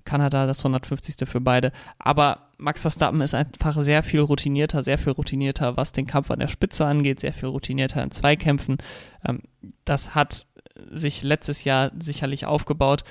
Kanada, 0.06 0.48
das 0.48 0.60
150. 0.60 1.30
für 1.30 1.40
beide. 1.40 1.72
Aber 2.00 2.50
Max 2.58 2.82
Verstappen 2.82 3.22
ist 3.22 3.36
einfach 3.36 3.80
sehr 3.82 4.02
viel 4.02 4.22
routinierter, 4.22 4.82
sehr 4.82 4.98
viel 4.98 5.14
routinierter, 5.14 5.78
was 5.78 5.92
den 5.92 6.08
Kampf 6.08 6.32
an 6.32 6.40
der 6.40 6.48
Spitze 6.48 6.86
angeht, 6.86 7.20
sehr 7.20 7.32
viel 7.32 7.50
routinierter 7.50 8.02
in 8.02 8.10
Zweikämpfen. 8.10 8.78
Ähm, 9.24 9.44
das 9.86 10.16
hat 10.16 10.48
sich 10.92 11.24
letztes 11.24 11.64
Jahr 11.64 11.92
sicherlich 12.00 12.46
aufgebaut 12.46 13.04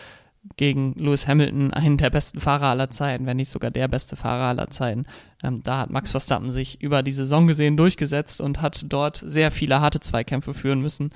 gegen 0.57 0.95
Lewis 0.95 1.27
Hamilton, 1.27 1.73
einen 1.73 1.97
der 1.97 2.11
besten 2.11 2.41
Fahrer 2.41 2.67
aller 2.67 2.91
Zeiten, 2.91 3.27
wenn 3.27 3.37
nicht 3.37 3.51
sogar 3.51 3.71
der 3.71 3.89
beste 3.89 4.17
Fahrer 4.17 4.45
aller 4.45 4.69
Zeiten. 4.69 5.05
Ähm, 5.43 5.63
da 5.63 5.81
hat 5.81 5.91
Max 5.91 6.11
Verstappen 6.11 6.51
sich 6.51 6.81
über 6.81 7.03
die 7.03 7.13
Saison 7.13 7.47
gesehen 7.47 7.77
durchgesetzt 7.77 8.41
und 8.41 8.63
hat 8.63 8.85
dort 8.89 9.17
sehr 9.17 9.51
viele 9.51 9.81
harte 9.81 10.01
Zweikämpfe 10.01 10.55
führen 10.55 10.81
müssen. 10.81 11.11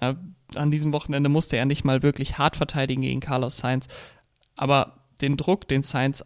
Äh, 0.00 0.14
an 0.54 0.70
diesem 0.70 0.92
Wochenende 0.92 1.28
musste 1.28 1.56
er 1.56 1.64
nicht 1.64 1.84
mal 1.84 2.02
wirklich 2.02 2.38
hart 2.38 2.56
verteidigen 2.56 3.02
gegen 3.02 3.20
Carlos 3.20 3.56
Sainz, 3.56 3.88
aber 4.54 5.00
den 5.20 5.36
Druck, 5.36 5.66
den 5.68 5.82
Sainz 5.82 6.24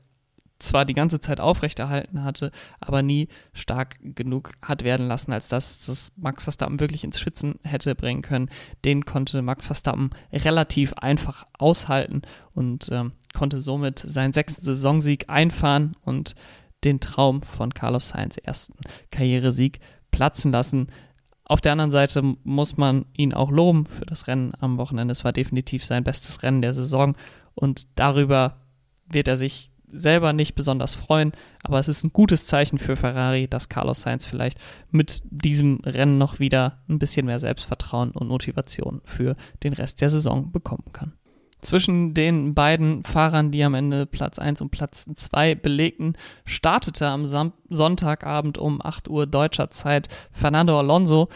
zwar 0.61 0.85
die 0.85 0.95
ganze 0.95 1.21
Zeit 1.21 1.41
aufrechterhalten 1.41 2.23
hatte, 2.23 2.53
aber 2.79 3.03
nie 3.03 3.29
stark 3.53 3.97
genug 4.03 4.53
hat 4.63 4.85
werden 4.85 5.09
lassen, 5.09 5.33
als 5.33 5.49
dass 5.49 5.87
das 5.87 6.13
Max 6.17 6.45
Verstappen 6.45 6.81
wirklich 6.81 7.05
ins 7.05 7.19
Schwitzen 7.19 7.57
hätte 7.65 7.95
bringen 7.95 8.23
können. 8.23 8.51
Den 8.85 9.05
konnte 9.05 9.43
Max 9.43 9.67
Verstappen 9.67 10.11
relativ 10.33 10.93
einfach 10.95 11.47
aushalten 11.59 12.23
und 12.55 12.89
ähm, 12.93 13.13
konnte 13.35 13.61
somit 13.61 13.99
seinen 13.99 14.33
sechsten 14.33 14.65
Saisonsieg 14.65 15.29
einfahren 15.29 15.93
und 16.03 16.35
den 16.85 17.01
Traum 17.01 17.43
von 17.43 17.75
Carlos 17.75 18.09
Sainz 18.09 18.37
ersten 18.37 18.75
Karrieresieg 19.11 19.81
platzen 20.11 20.53
lassen. 20.53 20.89
Auf 21.45 21.61
der 21.61 21.73
anderen 21.73 21.91
Seite 21.91 22.23
muss 22.45 22.77
man 22.77 23.07
ihn 23.17 23.35
auch 23.35 23.51
loben 23.51 23.87
für 23.87 24.07
das 24.07 24.29
Rennen 24.29 24.53
am 24.61 24.79
Wochenende. 24.79 25.13
Es 25.13 25.25
war 25.25 25.33
definitiv 25.33 25.85
sein 25.85 26.05
bestes 26.05 26.43
Rennen 26.43 26.63
der 26.63 26.75
Saison 26.75 27.17
und 27.55 27.87
darüber 27.97 28.61
wird 29.09 29.29
er 29.29 29.37
sich 29.37 29.70
selber 29.93 30.33
nicht 30.33 30.55
besonders 30.55 30.95
freuen, 30.95 31.33
aber 31.63 31.79
es 31.79 31.89
ist 31.89 32.05
ein 32.05 32.13
gutes 32.13 32.47
Zeichen 32.47 32.79
für 32.79 32.97
Ferrari, 32.97 33.49
dass 33.49 33.69
Carlos 33.69 34.03
Sainz 34.03 34.25
vielleicht 34.25 34.59
mit 34.91 35.23
diesem 35.31 35.81
Rennen 35.85 36.19
noch 36.19 36.39
wieder 36.39 36.79
ein 36.89 36.99
bisschen 36.99 37.27
mehr 37.27 37.39
Selbstvertrauen 37.39 38.11
und 38.13 38.29
Motivation 38.29 39.01
für 39.05 39.37
den 39.63 39.73
Rest 39.73 40.01
der 40.01 40.11
Saison 40.11 40.53
bekommen 40.53 40.93
kann. 40.93 41.13
Zwischen 41.63 42.15
den 42.15 42.55
beiden 42.55 43.05
Fahrern, 43.05 43.51
die 43.51 43.63
am 43.63 43.75
Ende 43.75 44.07
Platz 44.07 44.39
1 44.39 44.63
und 44.63 44.71
Platz 44.71 45.07
2 45.15 45.55
belegten, 45.55 46.15
startete 46.47 47.07
am 47.07 47.27
Sam 47.27 47.53
Sonntagabend 47.69 48.57
um 48.57 48.81
8 48.83 49.09
Uhr 49.09 49.27
deutscher 49.27 49.71
Zeit 49.71 50.09
Fernando 50.33 50.79
Alonso, 50.79 51.29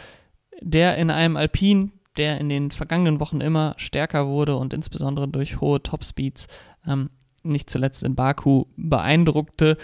der 0.62 0.96
in 0.96 1.10
einem 1.10 1.36
Alpin, 1.36 1.92
der 2.16 2.40
in 2.40 2.48
den 2.48 2.70
vergangenen 2.70 3.20
Wochen 3.20 3.40
immer 3.40 3.74
stärker 3.76 4.26
wurde 4.26 4.56
und 4.56 4.72
insbesondere 4.72 5.28
durch 5.28 5.60
hohe 5.60 5.82
Topspeeds 5.82 6.48
ähm, 6.86 7.10
nicht 7.44 7.70
zuletzt 7.70 8.02
in 8.02 8.14
Baku 8.14 8.66
beeindruckte, 8.76 9.76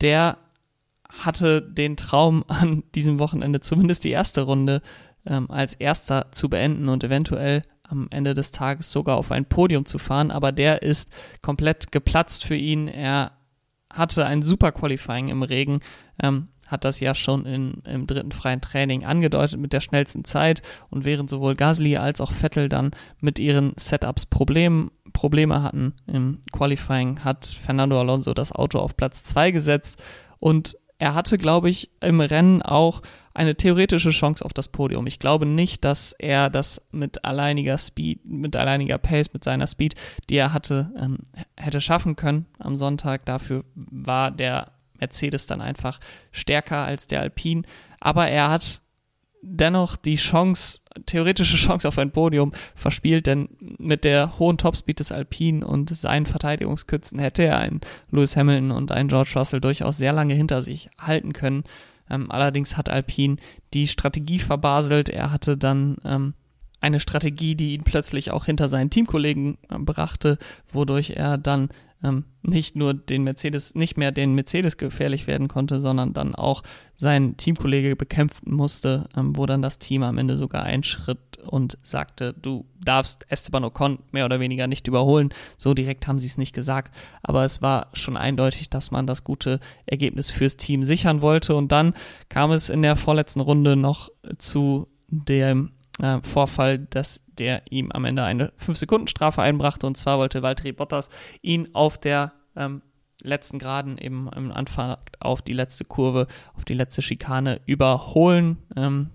der 0.00 0.38
hatte 1.08 1.62
den 1.62 1.96
Traum 1.96 2.44
an 2.48 2.84
diesem 2.94 3.18
Wochenende 3.18 3.60
zumindest 3.60 4.04
die 4.04 4.10
erste 4.10 4.42
Runde 4.42 4.82
ähm, 5.26 5.50
als 5.50 5.74
erster 5.74 6.32
zu 6.32 6.48
beenden 6.48 6.88
und 6.88 7.04
eventuell 7.04 7.62
am 7.84 8.08
Ende 8.10 8.34
des 8.34 8.52
Tages 8.52 8.90
sogar 8.90 9.16
auf 9.16 9.30
ein 9.30 9.44
Podium 9.44 9.84
zu 9.84 9.98
fahren, 9.98 10.30
aber 10.30 10.50
der 10.50 10.82
ist 10.82 11.12
komplett 11.42 11.92
geplatzt 11.92 12.44
für 12.44 12.56
ihn. 12.56 12.88
Er 12.88 13.32
hatte 13.90 14.24
ein 14.24 14.42
super 14.42 14.72
Qualifying 14.72 15.28
im 15.28 15.42
Regen, 15.42 15.80
ähm, 16.22 16.48
hat 16.72 16.84
das 16.84 16.98
ja 16.98 17.14
schon 17.14 17.46
in, 17.46 17.82
im 17.84 18.06
dritten 18.08 18.32
freien 18.32 18.60
Training 18.60 19.04
angedeutet 19.04 19.60
mit 19.60 19.72
der 19.72 19.80
schnellsten 19.80 20.24
Zeit 20.24 20.62
und 20.90 21.04
während 21.04 21.30
sowohl 21.30 21.54
Gasly 21.54 21.98
als 21.98 22.20
auch 22.20 22.32
Vettel 22.32 22.68
dann 22.68 22.90
mit 23.20 23.38
ihren 23.38 23.74
Setups 23.76 24.26
Problemen 24.26 24.90
Probleme 25.12 25.62
hatten 25.62 25.92
im 26.06 26.38
Qualifying, 26.52 27.20
hat 27.22 27.44
Fernando 27.46 28.00
Alonso 28.00 28.32
das 28.32 28.50
Auto 28.50 28.78
auf 28.78 28.96
Platz 28.96 29.22
2 29.24 29.50
gesetzt 29.50 30.02
und 30.38 30.76
er 30.98 31.14
hatte, 31.14 31.36
glaube 31.36 31.68
ich, 31.68 31.90
im 32.00 32.20
Rennen 32.20 32.62
auch 32.62 33.02
eine 33.34 33.56
theoretische 33.56 34.10
Chance 34.10 34.44
auf 34.44 34.52
das 34.52 34.68
Podium. 34.68 35.06
Ich 35.06 35.18
glaube 35.18 35.46
nicht, 35.46 35.84
dass 35.84 36.12
er 36.12 36.48
das 36.48 36.80
mit 36.92 37.24
alleiniger 37.24 37.76
Speed, 37.76 38.24
mit 38.24 38.56
alleiniger 38.56 38.98
Pace, 38.98 39.32
mit 39.32 39.42
seiner 39.42 39.66
Speed, 39.66 39.94
die 40.30 40.36
er 40.36 40.52
hatte, 40.52 40.92
ähm, 40.96 41.18
hätte 41.56 41.80
schaffen 41.80 42.14
können 42.14 42.46
am 42.58 42.76
Sonntag. 42.76 43.26
Dafür 43.26 43.64
war 43.74 44.30
der 44.30 44.72
Mercedes 45.02 45.46
dann 45.46 45.60
einfach 45.60 45.98
stärker 46.30 46.78
als 46.78 47.08
der 47.08 47.20
Alpine. 47.20 47.62
Aber 48.00 48.28
er 48.28 48.50
hat 48.50 48.80
dennoch 49.42 49.96
die 49.96 50.14
Chance, 50.14 50.80
theoretische 51.04 51.56
Chance 51.56 51.88
auf 51.88 51.98
ein 51.98 52.12
Podium 52.12 52.52
verspielt, 52.76 53.26
denn 53.26 53.48
mit 53.78 54.04
der 54.04 54.38
hohen 54.38 54.56
Topspeed 54.56 55.00
des 55.00 55.12
Alpine 55.12 55.66
und 55.66 55.94
seinen 55.94 56.26
Verteidigungskützen 56.26 57.18
hätte 57.18 57.42
er 57.42 57.58
einen 57.58 57.80
Lewis 58.10 58.36
Hamilton 58.36 58.70
und 58.70 58.92
einen 58.92 59.08
George 59.08 59.32
Russell 59.34 59.60
durchaus 59.60 59.96
sehr 59.96 60.12
lange 60.12 60.34
hinter 60.34 60.62
sich 60.62 60.88
halten 60.98 61.32
können. 61.32 61.64
Ähm, 62.08 62.30
allerdings 62.30 62.76
hat 62.76 62.88
Alpine 62.88 63.36
die 63.74 63.88
Strategie 63.88 64.38
verbaselt. 64.38 65.08
Er 65.08 65.32
hatte 65.32 65.56
dann 65.56 65.96
ähm, 66.04 66.34
eine 66.80 67.00
Strategie, 67.00 67.56
die 67.56 67.74
ihn 67.74 67.84
plötzlich 67.84 68.30
auch 68.30 68.46
hinter 68.46 68.68
seinen 68.68 68.90
Teamkollegen 68.90 69.58
äh, 69.70 69.78
brachte, 69.78 70.38
wodurch 70.72 71.10
er 71.10 71.36
dann 71.38 71.68
ähm, 72.02 72.24
nicht 72.42 72.74
nur 72.74 72.94
den 72.94 73.22
Mercedes, 73.22 73.74
nicht 73.74 73.96
mehr 73.96 74.12
den 74.12 74.34
Mercedes 74.34 74.76
gefährlich 74.76 75.26
werden 75.26 75.48
konnte, 75.48 75.78
sondern 75.80 76.12
dann 76.12 76.34
auch 76.34 76.62
seinen 76.96 77.36
Teamkollege 77.36 77.94
bekämpfen 77.96 78.54
musste, 78.54 79.08
ähm, 79.16 79.36
wo 79.36 79.46
dann 79.46 79.62
das 79.62 79.78
Team 79.78 80.02
am 80.02 80.18
Ende 80.18 80.36
sogar 80.36 80.64
einschritt 80.64 81.38
und 81.46 81.78
sagte, 81.82 82.34
du 82.34 82.66
darfst 82.80 83.24
Esteban 83.28 83.64
Ocon 83.64 84.00
mehr 84.10 84.24
oder 84.24 84.40
weniger 84.40 84.66
nicht 84.66 84.88
überholen. 84.88 85.30
So 85.56 85.74
direkt 85.74 86.06
haben 86.06 86.18
sie 86.18 86.26
es 86.26 86.38
nicht 86.38 86.54
gesagt, 86.54 86.94
aber 87.22 87.44
es 87.44 87.62
war 87.62 87.88
schon 87.92 88.16
eindeutig, 88.16 88.70
dass 88.70 88.90
man 88.90 89.06
das 89.06 89.24
gute 89.24 89.60
Ergebnis 89.86 90.30
fürs 90.30 90.56
Team 90.56 90.84
sichern 90.84 91.22
wollte 91.22 91.54
und 91.54 91.70
dann 91.72 91.94
kam 92.28 92.50
es 92.50 92.70
in 92.70 92.82
der 92.82 92.96
vorletzten 92.96 93.40
Runde 93.40 93.76
noch 93.76 94.10
zu 94.38 94.88
dem 95.08 95.72
äh, 96.00 96.18
Vorfall, 96.22 96.78
dass 96.78 97.24
der 97.26 97.62
ihm 97.70 97.92
am 97.92 98.04
Ende 98.04 98.24
eine 98.24 98.52
5-Sekunden-Strafe 98.64 99.42
einbrachte. 99.42 99.86
Und 99.86 99.96
zwar 99.96 100.18
wollte 100.18 100.42
Valtteri 100.42 100.72
Bottas 100.72 101.10
ihn 101.42 101.68
auf 101.74 101.98
der 101.98 102.32
ähm, 102.56 102.82
letzten 103.22 103.58
Geraden 103.58 103.98
eben 103.98 104.28
im 104.34 104.52
Anfang 104.52 104.96
auf 105.20 105.42
die 105.42 105.52
letzte 105.52 105.84
Kurve, 105.84 106.26
auf 106.54 106.64
die 106.64 106.74
letzte 106.74 107.02
Schikane 107.02 107.60
überholen. 107.66 108.58
Ähm, 108.76 109.10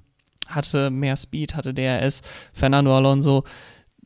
hatte 0.47 0.89
mehr 0.89 1.15
Speed, 1.17 1.55
hatte 1.55 1.73
DRS. 1.73 2.21
Fernando 2.53 2.95
Alonso 2.95 3.43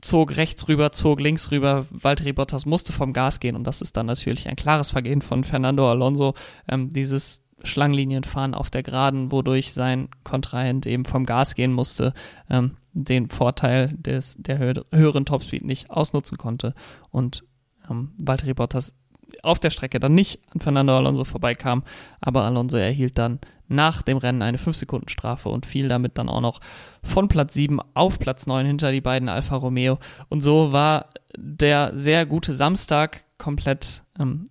zog 0.02 0.36
rechts 0.36 0.68
rüber, 0.68 0.92
zog 0.92 1.20
links 1.20 1.52
rüber. 1.52 1.86
Valtteri 1.92 2.34
Bottas 2.34 2.66
musste 2.66 2.94
vom 2.94 3.14
Gas 3.14 3.40
gehen 3.40 3.56
und 3.56 3.66
das 3.66 3.82
ist 3.82 3.96
dann 3.96 4.08
natürlich 4.08 4.48
ein 4.50 4.56
klares 4.56 4.92
Vergehen 4.92 5.22
von 5.22 5.44
Fernando 5.44 5.90
Alonso. 5.90 6.34
Ähm, 6.68 6.92
dieses 6.92 7.44
Schlangenlinienfahren 7.64 8.54
auf 8.54 8.70
der 8.70 8.84
Geraden, 8.84 9.32
wodurch 9.32 9.74
sein 9.74 10.10
Kontrahent 10.24 10.86
eben 10.86 11.06
vom 11.06 11.26
Gas 11.26 11.56
gehen 11.56 11.74
musste, 11.74 12.14
ähm, 12.50 12.78
den 12.94 13.30
Vorteil 13.30 13.94
des, 13.98 14.38
der 14.40 14.60
hö 14.60 14.74
höheren 14.92 15.26
Topspeed 15.26 15.64
nicht 15.64 15.90
ausnutzen 15.90 16.38
konnte 16.38 16.74
und 17.10 17.44
ähm, 17.90 18.12
Valtteri 18.18 18.54
Bottas 18.54 18.96
auf 19.44 19.60
der 19.60 19.70
Strecke 19.70 20.00
dann 20.00 20.14
nicht 20.14 20.42
an 20.54 20.60
Fernando 20.60 20.96
Alonso 20.96 21.24
vorbeikam, 21.24 21.84
aber 22.20 22.44
Alonso 22.44 22.78
erhielt 22.78 23.18
dann 23.18 23.40
nach 23.68 24.02
dem 24.02 24.18
Rennen 24.18 24.42
eine 24.42 24.58
5-Sekunden-Strafe 24.58 25.48
und 25.48 25.66
fiel 25.66 25.88
damit 25.88 26.18
dann 26.18 26.28
auch 26.28 26.42
noch 26.42 26.60
von 27.04 27.30
Platz 27.30 27.54
7 27.54 27.80
auf 27.94 28.20
Platz 28.20 28.46
9 28.46 28.66
hinter 28.66 28.92
die 28.92 29.02
beiden 29.02 29.30
Alfa 29.30 29.56
Romeo. 29.56 29.98
Und 30.28 30.42
so 30.42 30.74
war 30.74 31.08
der 31.38 31.98
sehr 31.98 32.26
gute 32.26 32.54
Samstag 32.54 33.24
komplett 33.38 34.04
ähm, 34.20 34.50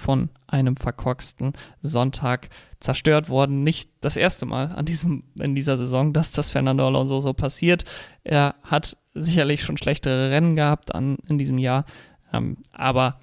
von 0.00 0.30
einem 0.46 0.76
verkorksten 0.76 1.52
Sonntag 1.82 2.48
zerstört 2.80 3.28
worden. 3.28 3.62
Nicht 3.62 3.90
das 4.00 4.16
erste 4.16 4.46
Mal 4.46 4.72
an 4.72 4.86
diesem, 4.86 5.24
in 5.38 5.54
dieser 5.54 5.76
Saison, 5.76 6.12
dass 6.12 6.32
das 6.32 6.50
Fernando 6.50 6.86
Alonso 6.86 7.20
so 7.20 7.32
passiert. 7.32 7.84
Er 8.24 8.56
hat 8.62 8.96
sicherlich 9.14 9.62
schon 9.62 9.76
schlechtere 9.76 10.30
Rennen 10.30 10.56
gehabt 10.56 10.94
an, 10.94 11.18
in 11.28 11.38
diesem 11.38 11.58
Jahr, 11.58 11.84
ähm, 12.32 12.56
aber 12.72 13.20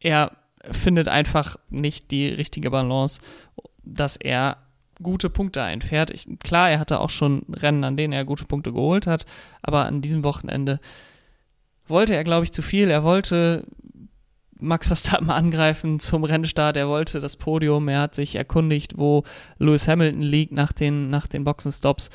er 0.00 0.32
findet 0.70 1.08
einfach 1.08 1.56
nicht 1.70 2.10
die 2.10 2.28
richtige 2.28 2.70
Balance, 2.70 3.20
dass 3.82 4.16
er 4.16 4.58
gute 5.02 5.30
Punkte 5.30 5.62
einfährt. 5.62 6.10
Ich, 6.10 6.26
klar, 6.40 6.70
er 6.70 6.78
hatte 6.78 7.00
auch 7.00 7.10
schon 7.10 7.42
Rennen, 7.48 7.84
an 7.84 7.96
denen 7.96 8.12
er 8.12 8.24
gute 8.24 8.44
Punkte 8.44 8.72
geholt 8.72 9.06
hat, 9.06 9.26
aber 9.62 9.86
an 9.86 10.00
diesem 10.00 10.24
Wochenende 10.24 10.80
wollte 11.86 12.14
er, 12.14 12.24
glaube 12.24 12.44
ich, 12.44 12.52
zu 12.52 12.62
viel. 12.62 12.90
Er 12.90 13.02
wollte 13.02 13.64
Max 14.60 14.86
Verstappen 14.86 15.30
angreifen 15.30 16.00
zum 16.00 16.24
Rennstart. 16.24 16.76
Er 16.76 16.88
wollte 16.88 17.20
das 17.20 17.36
Podium. 17.36 17.88
Er 17.88 18.02
hat 18.02 18.14
sich 18.14 18.34
erkundigt, 18.34 18.96
wo 18.96 19.24
Lewis 19.58 19.88
Hamilton 19.88 20.22
liegt 20.22 20.52
nach 20.52 20.72
den, 20.72 21.10
nach 21.10 21.26
den 21.26 21.44
Boxenstops 21.44 22.10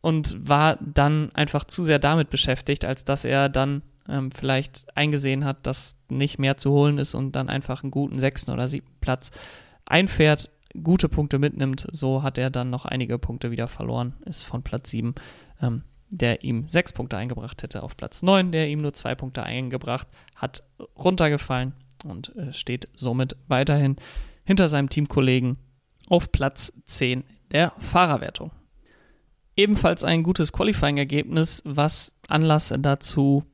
und 0.00 0.48
war 0.48 0.78
dann 0.80 1.30
einfach 1.34 1.64
zu 1.64 1.82
sehr 1.84 1.98
damit 1.98 2.30
beschäftigt, 2.30 2.84
als 2.84 3.04
dass 3.04 3.24
er 3.24 3.48
dann 3.48 3.82
ähm, 4.08 4.30
vielleicht 4.30 4.86
eingesehen 4.96 5.44
hat, 5.44 5.66
dass 5.66 5.96
nicht 6.08 6.38
mehr 6.38 6.56
zu 6.56 6.70
holen 6.70 6.98
ist 6.98 7.14
und 7.14 7.32
dann 7.32 7.48
einfach 7.48 7.82
einen 7.82 7.90
guten 7.90 8.18
sechsten 8.18 8.52
oder 8.52 8.68
siebten 8.68 8.94
Platz 9.00 9.30
einfährt, 9.84 10.50
gute 10.82 11.08
Punkte 11.08 11.38
mitnimmt. 11.38 11.86
So 11.90 12.22
hat 12.22 12.38
er 12.38 12.50
dann 12.50 12.70
noch 12.70 12.84
einige 12.84 13.18
Punkte 13.18 13.50
wieder 13.50 13.68
verloren, 13.68 14.14
ist 14.24 14.42
von 14.42 14.62
Platz 14.62 14.90
sieben 14.90 15.14
ähm, 15.60 15.82
der 16.08 16.44
ihm 16.44 16.66
sechs 16.66 16.92
Punkte 16.92 17.16
eingebracht 17.16 17.62
hätte, 17.62 17.82
auf 17.82 17.96
Platz 17.96 18.22
9, 18.22 18.52
der 18.52 18.68
ihm 18.68 18.80
nur 18.80 18.92
zwei 18.92 19.14
Punkte 19.14 19.42
eingebracht 19.42 20.06
hat, 20.34 20.62
runtergefallen 20.96 21.72
und 22.04 22.34
äh, 22.36 22.52
steht 22.52 22.88
somit 22.96 23.36
weiterhin 23.48 23.96
hinter 24.44 24.68
seinem 24.68 24.88
Teamkollegen 24.88 25.58
auf 26.08 26.30
Platz 26.30 26.72
10 26.86 27.24
der 27.50 27.72
Fahrerwertung. 27.78 28.52
Ebenfalls 29.56 30.04
ein 30.04 30.22
gutes 30.22 30.52
Qualifying-Ergebnis, 30.52 31.62
was 31.64 32.14
Anlass 32.28 32.72
dazu 32.78 33.44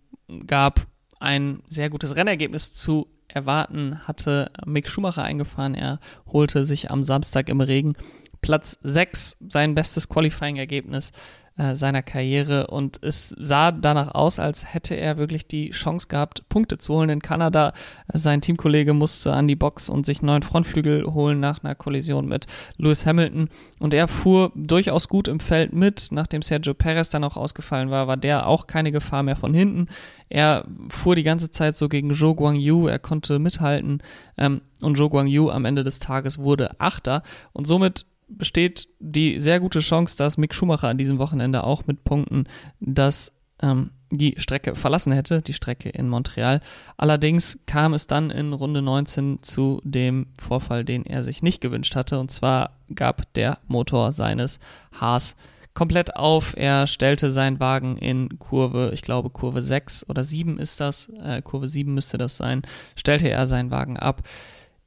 gab, 0.46 0.86
ein 1.20 1.62
sehr 1.68 1.90
gutes 1.90 2.16
Rennergebnis 2.16 2.74
zu 2.74 3.08
erwarten, 3.28 4.06
hatte 4.06 4.50
Mick 4.66 4.88
Schumacher 4.88 5.22
eingefahren. 5.22 5.74
Er 5.74 6.00
holte 6.26 6.64
sich 6.64 6.90
am 6.90 7.02
Samstag 7.02 7.48
im 7.48 7.60
Regen 7.60 7.94
Platz 8.40 8.78
6, 8.82 9.38
sein 9.46 9.74
bestes 9.74 10.08
Qualifying-Ergebnis 10.08 11.12
äh, 11.58 11.74
seiner 11.74 12.02
Karriere 12.02 12.68
und 12.68 12.98
es 13.02 13.34
sah 13.38 13.72
danach 13.72 14.14
aus, 14.14 14.38
als 14.38 14.72
hätte 14.72 14.94
er 14.94 15.18
wirklich 15.18 15.46
die 15.46 15.70
Chance 15.70 16.08
gehabt, 16.08 16.48
Punkte 16.48 16.78
zu 16.78 16.94
holen 16.94 17.10
in 17.10 17.20
Kanada. 17.20 17.74
Sein 18.12 18.40
Teamkollege 18.40 18.94
musste 18.94 19.34
an 19.34 19.48
die 19.48 19.56
Box 19.56 19.90
und 19.90 20.06
sich 20.06 20.22
neuen 20.22 20.42
Frontflügel 20.42 21.04
holen 21.04 21.40
nach 21.40 21.62
einer 21.62 21.74
Kollision 21.74 22.26
mit 22.26 22.46
Lewis 22.78 23.04
Hamilton 23.04 23.50
und 23.78 23.92
er 23.92 24.08
fuhr 24.08 24.50
durchaus 24.54 25.08
gut 25.08 25.28
im 25.28 25.40
Feld 25.40 25.74
mit. 25.74 26.08
Nachdem 26.10 26.40
Sergio 26.40 26.72
Perez 26.72 27.10
dann 27.10 27.24
auch 27.24 27.36
ausgefallen 27.36 27.90
war, 27.90 28.06
war 28.06 28.16
der 28.16 28.46
auch 28.46 28.66
keine 28.66 28.90
Gefahr 28.90 29.22
mehr 29.22 29.36
von 29.36 29.52
hinten. 29.52 29.88
Er 30.30 30.66
fuhr 30.88 31.16
die 31.16 31.22
ganze 31.22 31.50
Zeit 31.50 31.76
so 31.76 31.90
gegen 31.90 32.14
Zhou 32.14 32.34
Guang 32.34 32.56
Yu, 32.56 32.86
er 32.86 32.98
konnte 32.98 33.38
mithalten 33.38 34.02
ähm, 34.38 34.62
und 34.80 34.96
Zhou 34.96 35.10
Guang 35.10 35.26
Yu 35.26 35.50
am 35.50 35.66
Ende 35.66 35.84
des 35.84 35.98
Tages 35.98 36.38
wurde 36.38 36.80
Achter 36.80 37.22
und 37.52 37.66
somit 37.66 38.06
besteht 38.36 38.88
die 38.98 39.40
sehr 39.40 39.60
gute 39.60 39.80
Chance, 39.80 40.16
dass 40.16 40.38
Mick 40.38 40.54
Schumacher 40.54 40.88
an 40.88 40.98
diesem 40.98 41.18
Wochenende 41.18 41.64
auch 41.64 41.86
mit 41.86 42.04
Punkten 42.04 42.44
das 42.80 43.32
ähm, 43.60 43.90
die 44.10 44.34
Strecke 44.36 44.74
verlassen 44.74 45.12
hätte, 45.12 45.40
die 45.40 45.54
Strecke 45.54 45.88
in 45.88 46.08
Montreal. 46.08 46.60
Allerdings 46.98 47.58
kam 47.66 47.94
es 47.94 48.06
dann 48.06 48.30
in 48.30 48.52
Runde 48.52 48.82
19 48.82 49.42
zu 49.42 49.80
dem 49.84 50.26
Vorfall, 50.38 50.84
den 50.84 51.06
er 51.06 51.24
sich 51.24 51.42
nicht 51.42 51.62
gewünscht 51.62 51.96
hatte. 51.96 52.18
Und 52.20 52.30
zwar 52.30 52.76
gab 52.94 53.32
der 53.34 53.58
Motor 53.68 54.12
seines 54.12 54.60
Haas 54.92 55.34
komplett 55.72 56.16
auf. 56.16 56.54
Er 56.56 56.86
stellte 56.86 57.30
seinen 57.30 57.58
Wagen 57.58 57.96
in 57.96 58.38
Kurve, 58.38 58.90
ich 58.92 59.00
glaube 59.00 59.30
Kurve 59.30 59.62
6 59.62 60.08
oder 60.10 60.22
7 60.22 60.58
ist 60.58 60.80
das, 60.80 61.08
äh, 61.24 61.40
Kurve 61.40 61.66
7 61.66 61.94
müsste 61.94 62.18
das 62.18 62.36
sein, 62.36 62.62
stellte 62.96 63.30
er 63.30 63.46
seinen 63.46 63.70
Wagen 63.70 63.96
ab. 63.96 64.22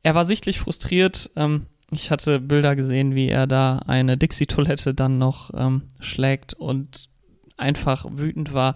Er 0.03 0.13
war 0.13 0.25
sichtlich 0.25 0.59
frustriert. 0.59 1.31
Ähm, 1.35 1.65
ich 1.91 2.11
hatte 2.11 2.39
Bilder 2.39 2.75
gesehen, 2.75 3.15
wie 3.15 3.29
er 3.29 3.47
da 3.47 3.79
eine 3.79 4.17
Dixie-Toilette 4.17 4.93
dann 4.93 5.17
noch 5.17 5.51
ähm, 5.55 5.83
schlägt 5.99 6.53
und 6.53 7.09
einfach 7.57 8.05
wütend 8.09 8.53
war, 8.53 8.75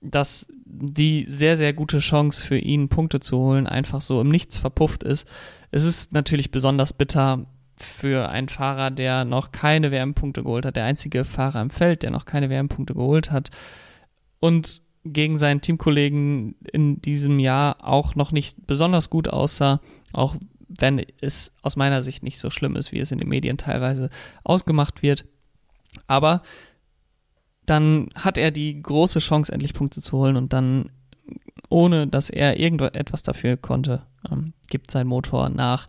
dass 0.00 0.48
die 0.64 1.24
sehr, 1.24 1.56
sehr 1.56 1.72
gute 1.72 1.98
Chance 1.98 2.42
für 2.42 2.58
ihn, 2.58 2.88
Punkte 2.88 3.20
zu 3.20 3.38
holen, 3.38 3.66
einfach 3.66 4.00
so 4.00 4.20
im 4.20 4.28
Nichts 4.28 4.58
verpufft 4.58 5.02
ist. 5.02 5.26
Es 5.70 5.84
ist 5.84 6.12
natürlich 6.12 6.50
besonders 6.50 6.92
bitter 6.92 7.46
für 7.76 8.28
einen 8.28 8.48
Fahrer, 8.48 8.90
der 8.90 9.24
noch 9.24 9.52
keine 9.52 9.90
WM-Punkte 9.90 10.42
geholt 10.42 10.66
hat, 10.66 10.76
der 10.76 10.84
einzige 10.84 11.24
Fahrer 11.24 11.60
im 11.60 11.70
Feld, 11.70 12.02
der 12.02 12.10
noch 12.10 12.24
keine 12.24 12.50
WM-Punkte 12.50 12.94
geholt 12.94 13.30
hat 13.30 13.50
und 14.40 14.82
gegen 15.04 15.38
seinen 15.38 15.60
Teamkollegen 15.60 16.56
in 16.72 17.00
diesem 17.00 17.38
Jahr 17.38 17.76
auch 17.86 18.14
noch 18.14 18.32
nicht 18.32 18.66
besonders 18.66 19.10
gut 19.10 19.28
aussah, 19.28 19.80
auch 20.12 20.36
wenn 20.68 21.04
es 21.20 21.52
aus 21.62 21.76
meiner 21.76 22.02
Sicht 22.02 22.22
nicht 22.22 22.38
so 22.38 22.50
schlimm 22.50 22.76
ist, 22.76 22.92
wie 22.92 23.00
es 23.00 23.12
in 23.12 23.18
den 23.18 23.28
Medien 23.28 23.56
teilweise 23.56 24.10
ausgemacht 24.44 25.02
wird. 25.02 25.24
Aber 26.06 26.42
dann 27.66 28.08
hat 28.14 28.38
er 28.38 28.50
die 28.50 28.80
große 28.80 29.18
Chance, 29.18 29.52
endlich 29.52 29.74
Punkte 29.74 30.00
zu 30.00 30.16
holen 30.16 30.36
und 30.36 30.52
dann, 30.52 30.90
ohne 31.68 32.06
dass 32.06 32.30
er 32.30 32.58
irgendetwas 32.58 33.22
dafür 33.22 33.56
konnte, 33.56 34.02
ähm, 34.30 34.52
gibt 34.68 34.90
sein 34.90 35.06
Motor 35.06 35.50
nach. 35.50 35.88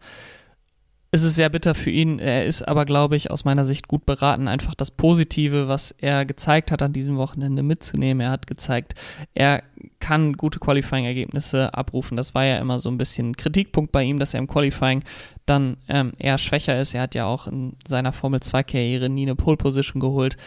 Es 1.11 1.23
ist 1.23 1.35
sehr 1.35 1.49
bitter 1.49 1.73
für 1.73 1.89
ihn. 1.89 2.19
Er 2.19 2.45
ist 2.45 2.67
aber, 2.67 2.85
glaube 2.85 3.15
ich, 3.15 3.31
aus 3.31 3.43
meiner 3.43 3.65
Sicht 3.65 3.87
gut 3.87 4.05
beraten, 4.05 4.47
einfach 4.47 4.75
das 4.75 4.91
Positive, 4.91 5.67
was 5.67 5.91
er 5.97 6.25
gezeigt 6.25 6.71
hat 6.71 6.83
an 6.83 6.93
diesem 6.93 7.17
Wochenende 7.17 7.63
mitzunehmen. 7.63 8.21
Er 8.21 8.29
hat 8.29 8.45
gezeigt, 8.45 8.93
er 9.33 9.63
kann 9.99 10.33
gute 10.33 10.59
Qualifying-Ergebnisse 10.59 11.73
abrufen. 11.73 12.15
Das 12.15 12.35
war 12.35 12.45
ja 12.45 12.59
immer 12.59 12.77
so 12.77 12.89
ein 12.89 12.99
bisschen 12.99 13.35
Kritikpunkt 13.35 13.91
bei 13.91 14.03
ihm, 14.03 14.19
dass 14.19 14.35
er 14.35 14.39
im 14.39 14.47
Qualifying 14.47 15.03
dann 15.47 15.77
ähm, 15.87 16.13
eher 16.19 16.37
schwächer 16.37 16.79
ist. 16.79 16.93
Er 16.93 17.01
hat 17.01 17.15
ja 17.15 17.25
auch 17.25 17.47
in 17.47 17.75
seiner 17.87 18.13
Formel 18.13 18.39
2-Karriere 18.39 19.09
nie 19.09 19.23
eine 19.23 19.35
Pole-Position 19.35 19.99
geholt. 19.99 20.37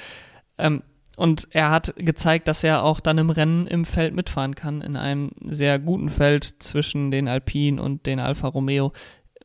Ähm, 0.59 0.83
und 1.17 1.49
er 1.51 1.71
hat 1.71 1.95
gezeigt, 1.97 2.49
dass 2.49 2.65
er 2.65 2.85
auch 2.85 3.01
dann 3.01 3.19
im 3.19 3.31
Rennen 3.31 3.67
im 3.67 3.85
Feld 3.85 4.15
mitfahren 4.15 4.55
kann, 4.55 4.81
in 4.81 4.97
einem 4.97 5.33
sehr 5.45 5.79
guten 5.79 6.09
Feld 6.09 6.45
zwischen 6.45 7.11
den 7.11 7.29
Alpinen 7.29 7.79
und 7.79 8.07
den 8.07 8.19
Alfa 8.19 8.49
Romeo 8.49 8.93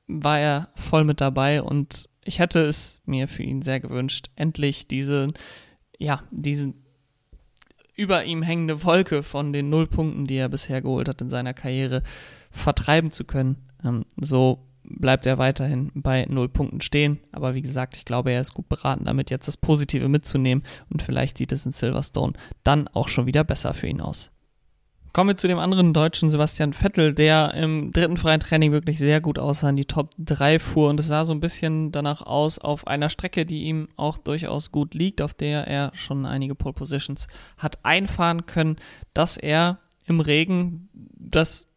war 0.08 0.40
er 0.40 0.70
voll 0.76 1.04
mit 1.04 1.22
dabei 1.22 1.62
und 1.62 2.10
ich 2.24 2.40
hätte 2.40 2.60
es 2.60 3.02
mir 3.06 3.28
für 3.28 3.44
ihn 3.44 3.62
sehr 3.62 3.80
gewünscht, 3.80 4.30
endlich 4.36 4.88
diese, 4.88 5.30
ja, 5.98 6.24
diese 6.32 6.74
über 7.96 8.24
ihm 8.24 8.44
hängende 8.44 8.84
Wolke 8.84 9.24
von 9.24 9.54
den 9.54 9.70
Nullpunkten, 9.70 10.28
die 10.28 10.36
er 10.36 10.50
bisher 10.50 10.82
geholt 10.82 11.10
hat 11.10 11.22
in 11.22 11.30
seiner 11.30 11.54
Karriere, 11.54 12.04
vertreiben 12.52 13.12
zu 13.12 13.24
können. 13.24 13.58
Ähm, 13.84 14.06
so 14.18 14.68
bleibt 14.84 15.26
er 15.26 15.38
weiterhin 15.38 15.92
bei 15.96 16.26
null 16.30 16.48
Punkten 16.48 16.82
stehen. 16.82 17.20
Aber 17.32 17.56
wie 17.56 17.62
gesagt, 17.62 17.98
ich 17.98 18.06
glaube, 18.06 18.32
er 18.32 18.42
ist 18.42 18.54
gut 18.54 18.70
beraten, 18.70 19.06
damit 19.06 19.30
jetzt 19.30 19.48
das 19.48 19.58
Positive 19.58 20.08
mitzunehmen 20.08 20.64
und 20.90 21.02
vielleicht 21.02 21.38
sieht 21.38 21.52
es 21.52 21.66
in 21.66 21.72
Silverstone 21.72 22.34
dann 22.64 22.88
auch 22.88 23.08
schon 23.08 23.26
wieder 23.26 23.44
besser 23.44 23.74
für 23.74 23.88
ihn 23.88 24.02
aus. 24.02 24.32
Kommen 25.18 25.32
wir 25.32 25.38
zu 25.38 25.48
dem 25.48 25.58
anderen 25.58 25.94
Deutschen, 25.94 26.30
Sebastian 26.30 26.74
Vettel, 26.74 27.12
der 27.12 27.56
im 27.56 27.92
dritten 27.92 28.18
freien 28.18 28.40
Training 28.40 28.72
wirklich 28.72 29.00
sehr 29.00 29.20
gut 29.20 29.40
aussah, 29.40 29.72
in 29.72 29.76
die 29.76 29.86
Top 29.86 30.12
3 30.20 30.60
fuhr. 30.60 30.92
Und 30.92 31.00
es 31.00 31.08
sah 31.08 31.26
so 31.26 31.34
ein 31.34 31.40
bisschen 31.40 31.92
danach 31.92 32.22
aus, 32.22 32.60
auf 32.60 32.86
einer 32.86 33.10
Strecke, 33.10 33.44
die 33.48 33.64
ihm 33.64 33.88
auch 33.96 34.20
durchaus 34.20 34.72
gut 34.72 34.94
liegt, 34.94 35.24
auf 35.24 35.34
der 35.34 35.66
er 35.66 35.90
schon 35.96 36.28
einige 36.28 36.54
Pole 36.54 36.74
Positions 36.74 37.28
hat 37.58 37.80
einfahren 37.82 38.46
können, 38.46 38.76
dass 39.16 39.38
er 39.38 39.80
im 40.06 40.20
Regen 40.20 40.88
das 40.94 41.68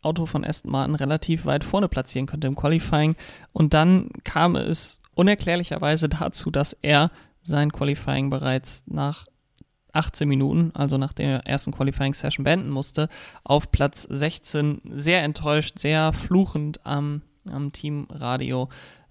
Auto 0.00 0.24
von 0.24 0.42
Aston 0.42 0.72
Martin 0.72 0.94
relativ 0.94 1.44
weit 1.44 1.64
vorne 1.64 1.88
platzieren 1.88 2.24
könnte 2.24 2.46
im 2.46 2.56
Qualifying. 2.56 3.16
Und 3.52 3.74
dann 3.74 4.08
kam 4.24 4.56
es 4.56 5.02
unerklärlicherweise 5.14 6.08
dazu, 6.08 6.50
dass 6.50 6.72
er 6.80 7.10
sein 7.42 7.70
Qualifying 7.70 8.30
bereits 8.30 8.82
nach 8.86 9.26
18 9.98 10.28
Minuten, 10.28 10.70
also 10.74 10.96
nach 10.96 11.12
der 11.12 11.46
ersten 11.46 11.72
Qualifying 11.72 12.14
Session 12.14 12.44
beenden 12.44 12.70
musste, 12.70 13.08
auf 13.44 13.70
Platz 13.70 14.04
16 14.04 14.80
sehr 14.94 15.22
enttäuscht, 15.22 15.78
sehr 15.78 16.12
fluchend 16.12 16.86
am, 16.86 17.22
am 17.50 17.72
Teamradio. 17.72 18.68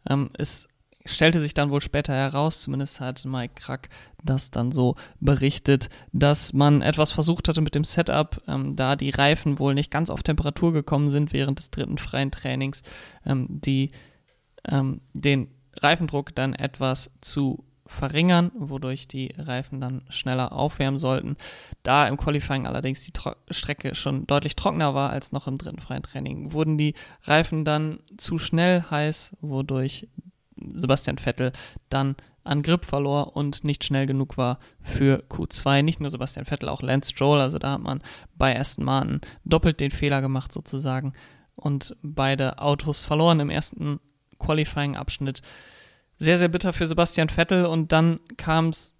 Ähm, 0.10 0.30
es 0.38 0.68
stellte 1.06 1.40
sich 1.40 1.54
dann 1.54 1.70
wohl 1.72 1.82
später 1.82 2.14
heraus, 2.14 2.62
zumindest 2.62 3.00
hat 3.00 3.26
Mike 3.26 3.56
Krack 3.56 3.90
das 4.24 4.52
dann 4.52 4.72
so 4.72 4.96
berichtet, 5.20 5.90
dass 6.12 6.54
man 6.54 6.82
etwas 6.82 7.12
versucht 7.12 7.48
hatte 7.48 7.62
mit 7.62 7.76
dem 7.76 7.84
Setup, 7.84 8.42
ähm, 8.48 8.76
da 8.76 8.96
die 8.96 9.10
Reifen 9.10 9.60
wohl 9.60 9.74
nicht 9.74 9.92
ganz 9.92 10.10
auf 10.10 10.24
Temperatur 10.24 10.74
gekommen 10.74 11.10
sind 11.10 11.34
während 11.34 11.60
des 11.60 11.72
dritten 11.72 11.98
freien 11.98 12.32
Trainings, 12.32 12.82
ähm, 13.26 13.48
die 13.50 13.92
ähm, 14.68 15.02
den 15.14 15.50
Reifendruck 15.82 16.34
dann 16.36 16.54
etwas 16.54 17.12
zu 17.22 17.64
verringern, 17.88 18.52
wodurch 18.56 19.08
die 19.08 19.34
Reifen 19.38 19.82
dann 19.82 20.04
schneller 20.10 20.52
aufwärmen 20.52 20.98
sollten. 20.98 21.38
Da 21.84 22.08
im 22.08 22.18
Qualifying 22.18 22.68
allerdings 22.68 23.04
die 23.04 23.12
Tro 23.12 23.32
Strecke 23.50 23.96
schon 23.96 24.28
deutlich 24.28 24.56
trockener 24.56 24.94
war 24.94 25.10
als 25.10 25.32
noch 25.32 25.48
im 25.48 25.58
dritten 25.58 25.80
freien 25.80 26.04
Training, 26.04 26.54
wurden 26.54 26.78
die 26.78 26.94
Reifen 27.24 27.66
dann 27.66 28.00
zu 28.18 28.40
schnell 28.40 28.84
heiß, 28.90 29.38
wodurch 29.42 30.08
Sebastian 30.74 31.18
Vettel 31.18 31.52
dann 31.90 32.16
an 32.44 32.64
Grip 32.64 32.86
verlor 32.86 33.36
und 33.36 33.64
nicht 33.64 33.84
schnell 33.84 34.06
genug 34.06 34.38
war 34.38 34.60
für 34.82 35.24
Q2. 35.30 35.82
Nicht 35.84 36.00
nur 36.00 36.10
Sebastian 36.10 36.46
Vettel, 36.46 36.70
auch 36.70 36.82
Lance 36.82 37.12
Stroll. 37.12 37.42
Also 37.42 37.60
da 37.60 37.74
hat 37.74 37.82
man 37.82 38.02
bei 38.36 38.58
Aston 38.58 38.86
Martin 38.86 39.22
doppelt 39.44 39.80
den 39.80 39.92
Fehler 39.92 40.22
gemacht 40.22 40.54
sozusagen 40.54 41.14
und 41.56 41.96
beide 42.02 42.60
Autos 42.60 43.02
verloren 43.02 43.40
im 43.40 43.50
ersten 43.50 44.00
Qualifying-Abschnitt 44.40 45.42
sehr, 46.18 46.38
sehr 46.38 46.48
bitter 46.48 46.74
für 46.74 46.86
Sebastian 46.86 47.30
Vettel 47.30 47.66
und 47.66 47.92
dann 47.92 48.20
kam 48.38 48.70
es 48.70 48.94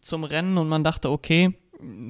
zum 0.00 0.24
Rennen 0.24 0.58
und 0.58 0.68
man 0.68 0.84
dachte, 0.84 1.10
okay, 1.10 1.54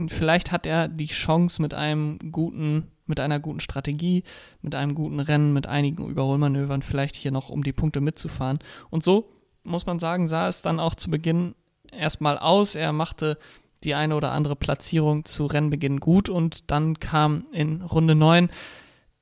vielleicht 0.09 0.51
hat 0.53 0.67
er 0.67 0.89
die 0.89 1.07
Chance 1.07 1.63
mit 1.63 1.75
einem 1.75 2.19
guten, 2.33 2.91
mit 3.07 3.21
einer 3.21 3.39
guten 3.39 3.61
Strategie, 3.61 4.25
mit 4.63 4.75
einem 4.75 4.95
guten 4.95 5.21
Rennen, 5.21 5.53
mit 5.53 5.67
einigen 5.67 6.09
Überholmanövern 6.09 6.83
vielleicht 6.83 7.17
hier 7.17 7.31
noch 7.31 7.51
um 7.51 7.63
die 7.63 7.73
Punkte 7.73 8.01
mitzufahren. 8.01 8.59
Und 8.91 9.05
so 9.05 9.31
muss 9.63 9.87
man 9.87 10.01
sagen, 10.01 10.27
sah 10.27 10.49
es 10.49 10.63
dann 10.63 10.81
auch 10.81 10.95
zu 10.95 11.11
Beginn 11.11 11.55
erstmal 11.93 12.39
aus. 12.39 12.75
Er 12.75 12.93
machte 12.93 13.39
die 13.85 13.95
eine 13.95 14.17
oder 14.17 14.33
andere 14.33 14.57
Platzierung 14.57 15.25
zu 15.25 15.47
Rennbeginn 15.47 16.01
gut 16.01 16.29
und 16.29 16.71
dann 16.71 16.99
kam 16.99 17.47
in 17.53 17.83
Runde 17.83 18.15
9 18.15 18.51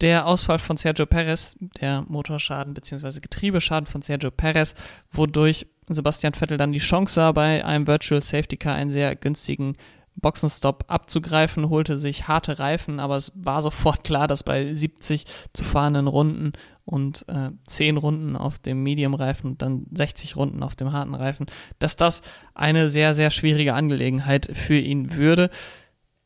der 0.01 0.27
Ausfall 0.27 0.59
von 0.59 0.77
Sergio 0.77 1.07
Perez, 1.07 1.57
der 1.81 2.05
Motorschaden 2.09 2.75
bzw. 2.75 3.21
Getriebeschaden 3.21 3.87
von 3.87 4.03
Sergio 4.03 4.31
Perez, 4.31 4.75
wodurch 5.11 5.67
Sebastian 5.89 6.35
Vettel 6.35 6.59
dann 6.59 6.73
die 6.73 6.79
Chance 6.79 7.15
sah, 7.15 7.33
bei 7.33 7.65
einem 7.65 7.87
Virtual 7.87 8.23
Safety 8.23 8.57
Car 8.57 8.75
einen 8.75 8.91
sehr 8.91 9.17
günstigen 9.17 9.77
Boxenstopp 10.21 10.85
abzugreifen, 10.89 11.69
holte 11.69 11.97
sich 11.97 12.29
harte 12.29 12.59
Reifen, 12.59 13.01
aber 13.01 13.17
es 13.17 13.33
war 13.37 13.63
sofort 13.63 14.05
klar, 14.05 14.27
dass 14.27 14.43
bei 14.43 14.75
70 14.75 15.25
zu 15.53 15.65
fahrenden 15.65 16.09
Runden 16.09 16.53
und 16.85 17.25
äh, 17.29 17.51
10 17.67 17.97
Runden 17.97 18.37
auf 18.37 18.59
dem 18.59 18.83
Medium-Reifen 18.83 19.51
und 19.51 19.63
dann 19.63 19.87
60 19.93 20.37
Runden 20.37 20.63
auf 20.63 20.75
dem 20.75 20.93
harten 20.93 21.15
Reifen, 21.15 21.47
dass 21.79 21.97
das 21.97 22.23
eine 22.55 22.89
sehr, 22.89 23.15
sehr 23.15 23.31
schwierige 23.31 23.75
Angelegenheit 23.75 24.51
für 24.55 24.79
ihn 24.79 25.15
würde. 25.15 25.51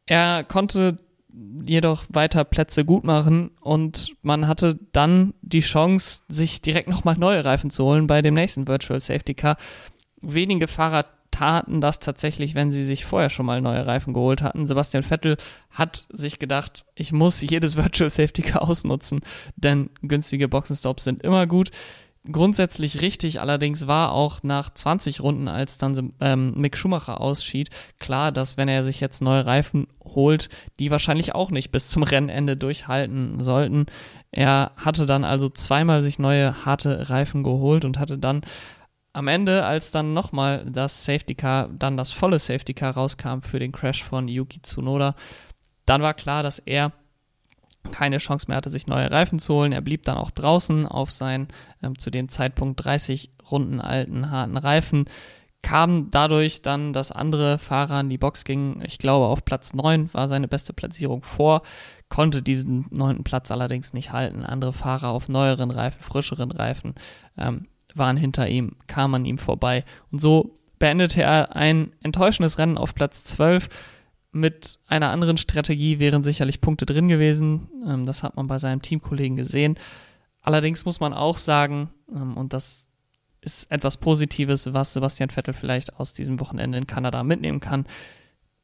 Er 0.06 0.44
konnte 0.44 0.96
jedoch 1.64 2.04
weiter 2.08 2.44
Plätze 2.44 2.84
gut 2.84 3.04
machen 3.04 3.50
und 3.60 4.14
man 4.22 4.48
hatte 4.48 4.78
dann 4.92 5.34
die 5.42 5.60
Chance, 5.60 6.22
sich 6.28 6.60
direkt 6.60 6.88
nochmal 6.88 7.16
neue 7.16 7.44
Reifen 7.44 7.70
zu 7.70 7.84
holen 7.84 8.06
bei 8.06 8.22
dem 8.22 8.34
nächsten 8.34 8.66
Virtual 8.66 9.00
Safety 9.00 9.34
Car. 9.34 9.56
Wenige 10.20 10.68
Fahrer 10.68 11.06
taten 11.30 11.80
das 11.80 11.98
tatsächlich, 11.98 12.54
wenn 12.54 12.72
sie 12.72 12.84
sich 12.84 13.04
vorher 13.04 13.30
schon 13.30 13.46
mal 13.46 13.60
neue 13.60 13.86
Reifen 13.86 14.12
geholt 14.12 14.42
hatten. 14.42 14.66
Sebastian 14.66 15.02
Vettel 15.02 15.36
hat 15.70 16.06
sich 16.10 16.38
gedacht, 16.38 16.84
ich 16.94 17.12
muss 17.12 17.40
jedes 17.40 17.76
Virtual 17.76 18.10
Safety 18.10 18.42
Car 18.42 18.62
ausnutzen, 18.62 19.20
denn 19.56 19.90
günstige 20.02 20.48
Boxenstops 20.48 21.04
sind 21.04 21.22
immer 21.22 21.46
gut 21.46 21.70
grundsätzlich 22.30 23.00
richtig, 23.00 23.40
allerdings 23.40 23.87
war 23.87 24.12
auch 24.12 24.42
nach 24.42 24.72
20 24.72 25.20
Runden, 25.20 25.48
als 25.48 25.78
dann 25.78 26.12
ähm, 26.20 26.52
Mick 26.56 26.76
Schumacher 26.76 27.20
ausschied, 27.20 27.70
klar, 27.98 28.30
dass 28.30 28.56
wenn 28.56 28.68
er 28.68 28.85
sich 28.85 29.00
jetzt 29.00 29.22
neue 29.22 29.44
Reifen 29.44 29.88
holt, 30.04 30.48
die 30.78 30.90
wahrscheinlich 30.90 31.35
auch 31.35 31.50
nicht 31.50 31.72
bis 31.72 31.88
zum 31.88 32.02
Rennende 32.02 32.56
durchhalten 32.56 33.40
sollten. 33.40 33.87
Er 34.30 34.72
hatte 34.76 35.06
dann 35.06 35.24
also 35.24 35.48
zweimal 35.48 36.00
sich 36.02 36.18
neue 36.18 36.64
harte 36.64 37.11
Reifen 37.11 37.42
geholt 37.42 37.85
und 37.85 37.98
hatte 37.98 38.18
dann 38.18 38.42
am 39.12 39.28
Ende, 39.28 39.64
als 39.64 39.90
dann 39.90 40.14
nochmal 40.14 40.64
das 40.70 41.04
Safety 41.04 41.35
Car, 41.35 41.68
dann 41.68 41.96
das 41.96 42.12
volle 42.12 42.38
Safety 42.38 42.72
Car 42.72 42.94
rauskam 42.94 43.40
für 43.42 43.58
den 43.58 43.72
Crash 43.72 44.02
von 44.02 44.28
Yuki 44.28 44.62
Tsunoda, 44.62 45.16
dann 45.85 46.02
war 46.02 46.14
klar, 46.14 46.42
dass 46.42 46.61
er 46.61 46.92
keine 47.90 48.18
Chance 48.18 48.46
mehr 48.48 48.56
hatte, 48.56 48.70
sich 48.70 48.86
neue 48.86 49.10
Reifen 49.10 49.38
zu 49.38 49.54
holen. 49.54 49.72
Er 49.72 49.80
blieb 49.80 50.04
dann 50.04 50.16
auch 50.16 50.30
draußen 50.30 50.86
auf 50.86 51.12
seinen 51.12 51.48
ähm, 51.82 51.98
zu 51.98 52.10
dem 52.10 52.28
Zeitpunkt 52.28 52.84
30 52.84 53.30
Runden 53.50 53.80
alten 53.80 54.30
harten 54.30 54.56
Reifen. 54.56 55.06
Kam 55.62 56.10
dadurch 56.10 56.62
dann, 56.62 56.92
dass 56.92 57.12
andere 57.12 57.58
Fahrer 57.58 58.00
in 58.00 58.10
die 58.10 58.18
Box 58.18 58.44
gingen. 58.44 58.82
Ich 58.84 58.98
glaube, 58.98 59.26
auf 59.26 59.44
Platz 59.44 59.74
9 59.74 60.12
war 60.12 60.26
seine 60.26 60.48
beste 60.48 60.72
Platzierung 60.72 61.22
vor, 61.22 61.62
konnte 62.08 62.42
diesen 62.42 62.86
neunten 62.90 63.24
Platz 63.24 63.50
allerdings 63.50 63.92
nicht 63.92 64.12
halten. 64.12 64.44
Andere 64.44 64.72
Fahrer 64.72 65.08
auf 65.08 65.28
neueren 65.28 65.70
Reifen, 65.70 66.02
frischeren 66.02 66.50
Reifen 66.50 66.94
ähm, 67.38 67.68
waren 67.94 68.16
hinter 68.16 68.48
ihm, 68.48 68.72
kamen 68.86 69.16
an 69.16 69.24
ihm 69.24 69.38
vorbei. 69.38 69.84
Und 70.10 70.20
so 70.20 70.58
beendete 70.78 71.22
er 71.22 71.54
ein 71.54 71.92
enttäuschendes 72.02 72.58
Rennen 72.58 72.76
auf 72.76 72.94
Platz 72.94 73.22
12 73.22 73.68
mit 74.32 74.78
einer 74.86 75.10
anderen 75.10 75.36
Strategie 75.36 75.98
wären 75.98 76.22
sicherlich 76.22 76.60
Punkte 76.60 76.86
drin 76.86 77.08
gewesen. 77.08 77.68
Ähm, 77.86 78.06
das 78.06 78.22
hat 78.22 78.36
man 78.36 78.46
bei 78.46 78.58
seinem 78.58 78.82
Teamkollegen 78.82 79.36
gesehen. 79.36 79.78
Allerdings 80.40 80.84
muss 80.84 81.00
man 81.00 81.12
auch 81.12 81.36
sagen, 81.36 81.90
ähm, 82.10 82.36
und 82.36 82.52
das 82.52 82.88
ist 83.42 83.70
etwas 83.70 83.98
Positives, 83.98 84.72
was 84.72 84.94
Sebastian 84.94 85.30
Vettel 85.30 85.54
vielleicht 85.54 85.98
aus 85.98 86.14
diesem 86.14 86.40
Wochenende 86.40 86.78
in 86.78 86.86
Kanada 86.86 87.22
mitnehmen 87.22 87.60
kann. 87.60 87.86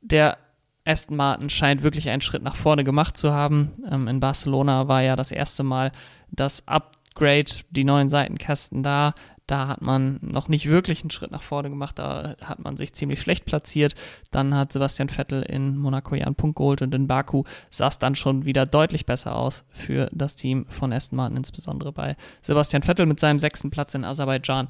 Der 0.00 0.38
Aston 0.84 1.16
Martin 1.16 1.50
scheint 1.50 1.82
wirklich 1.82 2.08
einen 2.08 2.22
Schritt 2.22 2.42
nach 2.42 2.56
vorne 2.56 2.82
gemacht 2.82 3.16
zu 3.16 3.32
haben. 3.32 3.72
Ähm, 3.90 4.08
in 4.08 4.20
Barcelona 4.20 4.88
war 4.88 5.02
ja 5.02 5.16
das 5.16 5.30
erste 5.30 5.62
Mal 5.62 5.92
das 6.30 6.66
Upgrade, 6.66 7.50
die 7.70 7.84
neuen 7.84 8.08
Seitenkästen 8.08 8.82
da. 8.82 9.14
Da 9.48 9.66
hat 9.66 9.80
man 9.80 10.18
noch 10.20 10.48
nicht 10.48 10.68
wirklich 10.68 11.00
einen 11.00 11.10
Schritt 11.10 11.30
nach 11.30 11.42
vorne 11.42 11.70
gemacht, 11.70 11.98
da 11.98 12.36
hat 12.44 12.58
man 12.58 12.76
sich 12.76 12.92
ziemlich 12.92 13.22
schlecht 13.22 13.46
platziert. 13.46 13.94
Dann 14.30 14.54
hat 14.54 14.74
Sebastian 14.74 15.08
Vettel 15.08 15.42
in 15.42 15.78
Monaco 15.78 16.14
ja 16.14 16.26
einen 16.26 16.34
Punkt 16.34 16.56
geholt 16.56 16.82
und 16.82 16.94
in 16.94 17.06
Baku 17.06 17.44
sah 17.70 17.88
es 17.88 17.98
dann 17.98 18.14
schon 18.14 18.44
wieder 18.44 18.66
deutlich 18.66 19.06
besser 19.06 19.34
aus 19.34 19.64
für 19.70 20.10
das 20.12 20.36
Team 20.36 20.66
von 20.68 20.92
Aston 20.92 21.16
Martin, 21.16 21.38
insbesondere 21.38 21.92
bei 21.92 22.14
Sebastian 22.42 22.82
Vettel 22.82 23.06
mit 23.06 23.20
seinem 23.20 23.38
sechsten 23.38 23.70
Platz 23.70 23.94
in 23.94 24.04
Aserbaidschan. 24.04 24.68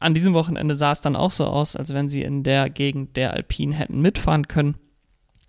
An 0.00 0.12
diesem 0.12 0.34
Wochenende 0.34 0.74
sah 0.74 0.92
es 0.92 1.00
dann 1.00 1.16
auch 1.16 1.30
so 1.30 1.46
aus, 1.46 1.74
als 1.74 1.94
wenn 1.94 2.10
sie 2.10 2.24
in 2.24 2.42
der 2.42 2.68
Gegend 2.68 3.16
der 3.16 3.32
Alpinen 3.32 3.72
hätten 3.72 4.02
mitfahren 4.02 4.48
können. 4.48 4.76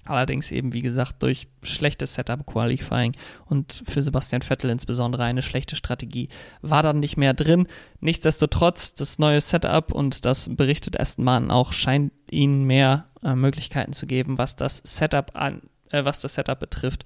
Allerdings 0.06 0.52
eben, 0.52 0.74
wie 0.74 0.82
gesagt, 0.82 1.24
durch 1.24 1.48
schlechtes 1.63 2.13
Setup-Qualifying 2.13 3.13
und 3.46 3.84
für 3.88 4.04
Sebastian 4.04 4.44
Vettel 4.44 4.70
insbesondere 4.70 5.24
eine 5.24 5.41
schlechte 5.41 5.76
Strategie 5.76 6.30
war 6.62 6.84
dann 6.84 7.00
nicht 7.00 7.18
mehr 7.18 7.34
drin. 7.34 7.68
Nichtsdestotrotz, 8.02 8.94
das 8.94 9.18
neue 9.18 9.41
Setup 9.41 9.91
und 9.91 10.26
das 10.26 10.56
berichtet 10.56 11.00
Aston 11.00 11.26
Martin 11.26 11.50
auch, 11.50 11.74
scheint 11.74 12.13
ihnen 12.30 12.65
mehr 12.65 13.06
äh, 13.24 13.36
Möglichkeiten 13.36 13.94
zu 13.94 14.06
geben, 14.06 14.38
was 14.38 14.56
das 14.56 14.78
Setup 14.84 15.32
an, 15.34 15.63
äh, 15.89 16.06
was 16.06 16.22
das 16.22 16.36
Setup 16.36 16.60
betrifft. 16.60 17.04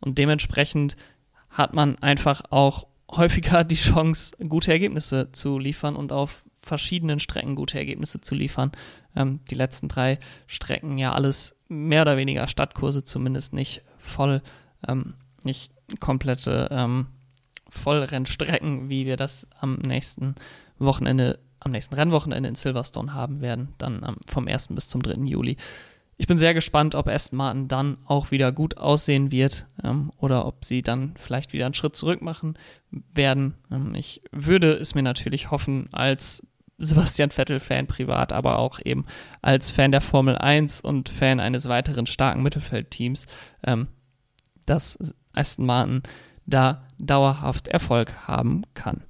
Und 0.00 0.18
dementsprechend 0.18 0.96
hat 1.48 1.72
man 1.72 1.96
einfach 2.00 2.42
auch 2.50 2.86
häufiger 3.10 3.64
die 3.64 3.76
Chance, 3.76 4.36
gute 4.48 4.72
Ergebnisse 4.72 5.32
zu 5.32 5.58
liefern 5.58 5.96
und 5.96 6.12
auf 6.12 6.44
verschiedenen 6.60 7.20
Strecken 7.20 7.54
gute 7.54 7.78
Ergebnisse 7.78 8.20
zu 8.20 8.34
liefern. 8.34 8.72
Ähm, 9.16 9.40
die 9.50 9.54
letzten 9.54 9.88
drei 9.88 10.18
Strecken 10.46 10.98
ja 10.98 11.12
alles 11.12 11.56
mehr 11.68 12.02
oder 12.02 12.16
weniger 12.16 12.48
Stadtkurse, 12.48 13.04
zumindest 13.04 13.52
nicht 13.52 13.82
voll, 13.98 14.42
ähm, 14.86 15.14
nicht 15.42 15.72
komplette 16.00 16.68
ähm, 16.70 17.06
Vollrennstrecken, 17.68 18.88
wie 18.88 19.06
wir 19.06 19.16
das 19.16 19.48
am 19.60 19.76
nächsten 19.76 20.34
Wochenende, 20.78 21.38
am 21.60 21.72
nächsten 21.72 21.94
Rennwochenende 21.94 22.48
in 22.48 22.54
Silverstone 22.54 23.14
haben 23.14 23.40
werden, 23.40 23.74
dann 23.78 24.04
ähm, 24.06 24.16
vom 24.26 24.46
1. 24.48 24.68
bis 24.68 24.88
zum 24.88 25.02
3. 25.02 25.24
Juli. 25.24 25.56
Ich 26.16 26.28
bin 26.28 26.38
sehr 26.38 26.54
gespannt, 26.54 26.94
ob 26.94 27.08
Aston 27.08 27.36
Martin 27.36 27.66
dann 27.66 27.98
auch 28.04 28.30
wieder 28.30 28.52
gut 28.52 28.76
aussehen 28.76 29.32
wird 29.32 29.66
ähm, 29.82 30.12
oder 30.18 30.46
ob 30.46 30.64
sie 30.64 30.82
dann 30.82 31.14
vielleicht 31.18 31.52
wieder 31.52 31.66
einen 31.66 31.74
Schritt 31.74 31.96
zurück 31.96 32.22
machen 32.22 32.56
werden. 32.90 33.54
Ähm, 33.70 33.94
ich 33.94 34.22
würde 34.30 34.72
es 34.72 34.94
mir 34.94 35.02
natürlich 35.02 35.50
hoffen, 35.50 35.88
als 35.92 36.46
Sebastian 36.78 37.30
Vettel-Fan 37.30 37.86
privat, 37.86 38.32
aber 38.32 38.58
auch 38.58 38.80
eben 38.84 39.06
als 39.42 39.70
Fan 39.70 39.92
der 39.92 40.00
Formel 40.00 40.36
1 40.36 40.80
und 40.80 41.08
Fan 41.08 41.40
eines 41.40 41.68
weiteren 41.68 42.06
starken 42.06 42.42
Mittelfeldteams, 42.42 43.26
ähm, 43.64 43.88
dass 44.66 44.98
Aston 45.32 45.66
Martin 45.66 46.02
da 46.46 46.86
dauerhaft 46.98 47.68
Erfolg 47.68 48.26
haben 48.26 48.62
kann. 48.74 49.02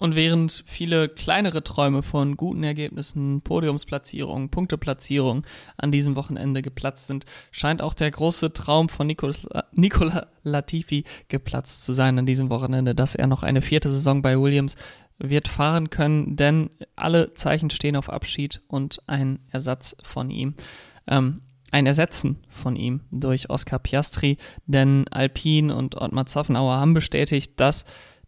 Und 0.00 0.16
während 0.16 0.64
viele 0.66 1.10
kleinere 1.10 1.62
Träume 1.62 2.02
von 2.02 2.38
guten 2.38 2.62
Ergebnissen, 2.62 3.42
Podiumsplatzierungen, 3.42 4.48
Punkteplatzierungen 4.48 5.44
an 5.76 5.92
diesem 5.92 6.16
Wochenende 6.16 6.62
geplatzt 6.62 7.06
sind, 7.06 7.26
scheint 7.50 7.82
auch 7.82 7.92
der 7.92 8.10
große 8.10 8.54
Traum 8.54 8.88
von 8.88 9.06
Nicola 9.06 10.26
Latifi 10.42 11.04
geplatzt 11.28 11.84
zu 11.84 11.92
sein 11.92 12.18
an 12.18 12.24
diesem 12.24 12.48
Wochenende, 12.48 12.94
dass 12.94 13.14
er 13.14 13.26
noch 13.26 13.42
eine 13.42 13.60
vierte 13.60 13.90
Saison 13.90 14.22
bei 14.22 14.40
Williams 14.40 14.76
wird 15.22 15.48
fahren 15.48 15.90
können, 15.90 16.36
denn 16.36 16.70
alle 16.96 17.34
Zeichen 17.34 17.70
stehen 17.70 17.96
auf 17.96 18.10
Abschied 18.10 18.62
und 18.68 19.02
ein 19.06 19.38
Ersatz 19.50 19.96
von 20.02 20.30
ihm. 20.30 20.54
Ähm, 21.06 21.42
ein 21.72 21.86
Ersetzen 21.86 22.38
von 22.48 22.74
ihm 22.74 23.02
durch 23.12 23.48
Oscar 23.48 23.78
Piastri, 23.78 24.38
denn 24.66 25.06
Alpine 25.08 25.74
und 25.74 25.94
Ottmar 25.94 26.26
Zoffenauer 26.26 26.74
haben 26.74 26.94
bestätigt, 26.94 27.60
dass 27.60 27.84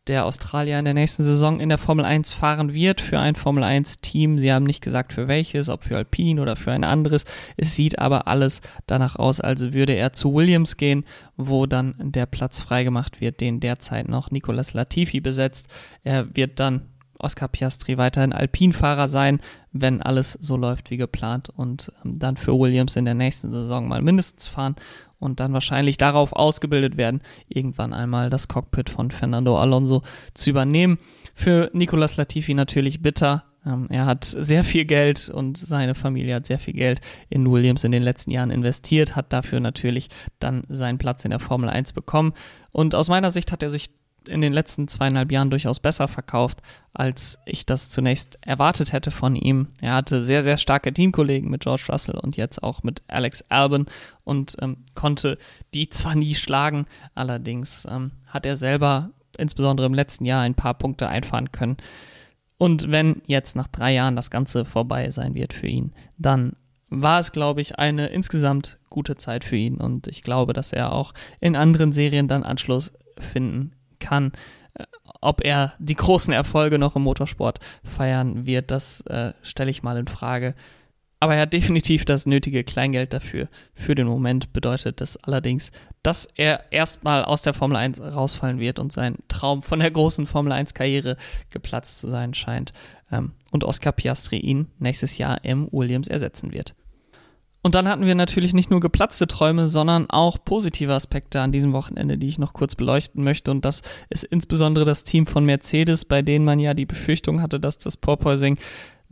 der 0.08 0.26
Australier 0.26 0.78
in 0.78 0.84
der 0.84 0.94
nächsten 0.94 1.22
Saison 1.22 1.60
in 1.60 1.68
der 1.68 1.78
Formel 1.78 2.04
1 2.04 2.32
fahren 2.32 2.72
wird 2.72 3.00
für 3.00 3.20
ein 3.20 3.36
Formel 3.36 3.62
1 3.62 3.98
Team. 4.00 4.38
Sie 4.38 4.52
haben 4.52 4.64
nicht 4.64 4.82
gesagt 4.82 5.12
für 5.12 5.28
welches, 5.28 5.68
ob 5.68 5.84
für 5.84 5.96
Alpine 5.96 6.42
oder 6.42 6.56
für 6.56 6.72
ein 6.72 6.82
anderes. 6.82 7.24
Es 7.56 7.76
sieht 7.76 7.98
aber 8.00 8.26
alles 8.26 8.62
danach 8.86 9.16
aus, 9.16 9.40
als 9.40 9.72
würde 9.72 9.92
er 9.92 10.12
zu 10.12 10.34
Williams 10.34 10.76
gehen, 10.76 11.04
wo 11.36 11.66
dann 11.66 11.94
der 11.98 12.26
Platz 12.26 12.60
freigemacht 12.60 13.20
wird, 13.20 13.40
den 13.40 13.60
derzeit 13.60 14.08
noch 14.08 14.32
Nicolas 14.32 14.74
Latifi 14.74 15.20
besetzt. 15.20 15.68
Er 16.02 16.34
wird 16.34 16.58
dann 16.58 16.82
Oscar 17.22 17.46
Piastri 17.46 17.96
weiterhin 17.98 18.32
Alpinfahrer 18.32 19.06
sein, 19.06 19.40
wenn 19.70 20.02
alles 20.02 20.32
so 20.40 20.56
läuft 20.56 20.90
wie 20.90 20.96
geplant 20.96 21.48
und 21.48 21.92
ähm, 22.04 22.18
dann 22.18 22.36
für 22.36 22.58
Williams 22.58 22.96
in 22.96 23.04
der 23.04 23.14
nächsten 23.14 23.52
Saison 23.52 23.88
mal 23.88 24.02
mindestens 24.02 24.48
fahren 24.48 24.74
und 25.22 25.40
dann 25.40 25.52
wahrscheinlich 25.52 25.96
darauf 25.96 26.32
ausgebildet 26.32 26.96
werden, 26.96 27.22
irgendwann 27.48 27.92
einmal 27.92 28.28
das 28.28 28.48
Cockpit 28.48 28.90
von 28.90 29.10
Fernando 29.10 29.56
Alonso 29.58 30.02
zu 30.34 30.50
übernehmen. 30.50 30.98
Für 31.34 31.70
Nicolas 31.72 32.16
Latifi 32.16 32.54
natürlich 32.54 33.00
bitter. 33.00 33.44
Ähm, 33.64 33.86
er 33.88 34.06
hat 34.06 34.24
sehr 34.24 34.64
viel 34.64 34.84
Geld 34.84 35.28
und 35.28 35.56
seine 35.56 35.94
Familie 35.94 36.34
hat 36.34 36.46
sehr 36.46 36.58
viel 36.58 36.74
Geld 36.74 37.00
in 37.30 37.50
Williams 37.50 37.84
in 37.84 37.92
den 37.92 38.02
letzten 38.02 38.32
Jahren 38.32 38.50
investiert, 38.50 39.14
hat 39.14 39.32
dafür 39.32 39.60
natürlich 39.60 40.08
dann 40.40 40.62
seinen 40.68 40.98
Platz 40.98 41.24
in 41.24 41.30
der 41.30 41.40
Formel 41.40 41.70
1 41.70 41.92
bekommen. 41.92 42.32
Und 42.72 42.94
aus 42.94 43.08
meiner 43.08 43.30
Sicht 43.30 43.52
hat 43.52 43.62
er 43.62 43.70
sich 43.70 43.90
in 44.28 44.40
den 44.40 44.52
letzten 44.52 44.88
zweieinhalb 44.88 45.32
Jahren 45.32 45.50
durchaus 45.50 45.80
besser 45.80 46.08
verkauft, 46.08 46.62
als 46.94 47.38
ich 47.46 47.66
das 47.66 47.90
zunächst 47.90 48.38
erwartet 48.42 48.92
hätte 48.92 49.10
von 49.10 49.34
ihm. 49.36 49.68
Er 49.80 49.94
hatte 49.94 50.22
sehr, 50.22 50.42
sehr 50.42 50.58
starke 50.58 50.92
Teamkollegen 50.92 51.50
mit 51.50 51.62
George 51.62 51.84
Russell 51.88 52.18
und 52.18 52.36
jetzt 52.36 52.62
auch 52.62 52.82
mit 52.82 53.02
Alex 53.08 53.44
Albon 53.48 53.86
und 54.24 54.56
ähm, 54.60 54.78
konnte 54.94 55.38
die 55.74 55.88
zwar 55.88 56.14
nie 56.14 56.34
schlagen, 56.34 56.86
allerdings 57.14 57.86
ähm, 57.90 58.12
hat 58.26 58.46
er 58.46 58.56
selber 58.56 59.10
insbesondere 59.38 59.86
im 59.86 59.94
letzten 59.94 60.24
Jahr 60.24 60.42
ein 60.42 60.54
paar 60.54 60.74
Punkte 60.74 61.08
einfahren 61.08 61.52
können. 61.52 61.78
Und 62.58 62.90
wenn 62.90 63.22
jetzt 63.26 63.56
nach 63.56 63.68
drei 63.68 63.92
Jahren 63.92 64.14
das 64.14 64.30
Ganze 64.30 64.64
vorbei 64.64 65.10
sein 65.10 65.34
wird 65.34 65.52
für 65.52 65.66
ihn, 65.66 65.92
dann 66.18 66.54
war 66.90 67.18
es, 67.18 67.32
glaube 67.32 67.60
ich, 67.62 67.78
eine 67.78 68.08
insgesamt 68.08 68.78
gute 68.90 69.16
Zeit 69.16 69.44
für 69.44 69.56
ihn 69.56 69.78
und 69.78 70.06
ich 70.06 70.22
glaube, 70.22 70.52
dass 70.52 70.74
er 70.74 70.92
auch 70.92 71.14
in 71.40 71.56
anderen 71.56 71.92
Serien 71.92 72.28
dann 72.28 72.42
Anschluss 72.42 72.92
finden 73.18 73.72
kann. 74.02 74.32
Äh, 74.74 74.84
ob 75.20 75.44
er 75.44 75.72
die 75.78 75.94
großen 75.94 76.32
Erfolge 76.32 76.78
noch 76.78 76.96
im 76.96 77.02
Motorsport 77.02 77.60
feiern 77.84 78.44
wird, 78.44 78.70
das 78.70 79.00
äh, 79.06 79.32
stelle 79.42 79.70
ich 79.70 79.82
mal 79.82 79.96
in 79.96 80.08
Frage. 80.08 80.54
Aber 81.22 81.36
er 81.36 81.42
hat 81.42 81.52
definitiv 81.52 82.04
das 82.04 82.26
nötige 82.26 82.64
Kleingeld 82.64 83.12
dafür. 83.12 83.46
Für 83.74 83.94
den 83.94 84.08
Moment 84.08 84.52
bedeutet 84.52 85.00
das 85.00 85.16
allerdings, 85.18 85.70
dass 86.02 86.26
er 86.34 86.64
erstmal 86.72 87.24
aus 87.24 87.42
der 87.42 87.54
Formel 87.54 87.76
1 87.76 88.00
rausfallen 88.00 88.58
wird 88.58 88.80
und 88.80 88.92
sein 88.92 89.18
Traum 89.28 89.62
von 89.62 89.78
der 89.78 89.92
großen 89.92 90.26
Formel 90.26 90.50
1 90.50 90.74
Karriere 90.74 91.16
geplatzt 91.50 92.00
zu 92.00 92.08
sein 92.08 92.34
scheint. 92.34 92.72
Ähm, 93.12 93.34
und 93.52 93.62
Oscar 93.62 93.92
Piastri 93.92 94.38
ihn 94.38 94.66
nächstes 94.80 95.16
Jahr 95.16 95.44
im 95.44 95.68
Williams 95.70 96.08
ersetzen 96.08 96.52
wird. 96.52 96.74
Und 97.64 97.76
dann 97.76 97.88
hatten 97.88 98.04
wir 98.04 98.16
natürlich 98.16 98.54
nicht 98.54 98.70
nur 98.70 98.80
geplatzte 98.80 99.28
Träume, 99.28 99.68
sondern 99.68 100.10
auch 100.10 100.38
positive 100.44 100.92
Aspekte 100.92 101.40
an 101.40 101.52
diesem 101.52 101.72
Wochenende, 101.72 102.18
die 102.18 102.26
ich 102.26 102.38
noch 102.38 102.54
kurz 102.54 102.74
beleuchten 102.74 103.22
möchte. 103.22 103.52
Und 103.52 103.64
das 103.64 103.82
ist 104.10 104.24
insbesondere 104.24 104.84
das 104.84 105.04
Team 105.04 105.26
von 105.26 105.44
Mercedes, 105.44 106.04
bei 106.04 106.22
denen 106.22 106.44
man 106.44 106.58
ja 106.58 106.74
die 106.74 106.86
Befürchtung 106.86 107.40
hatte, 107.40 107.60
dass 107.60 107.78
das 107.78 107.96
Porpoising 107.96 108.58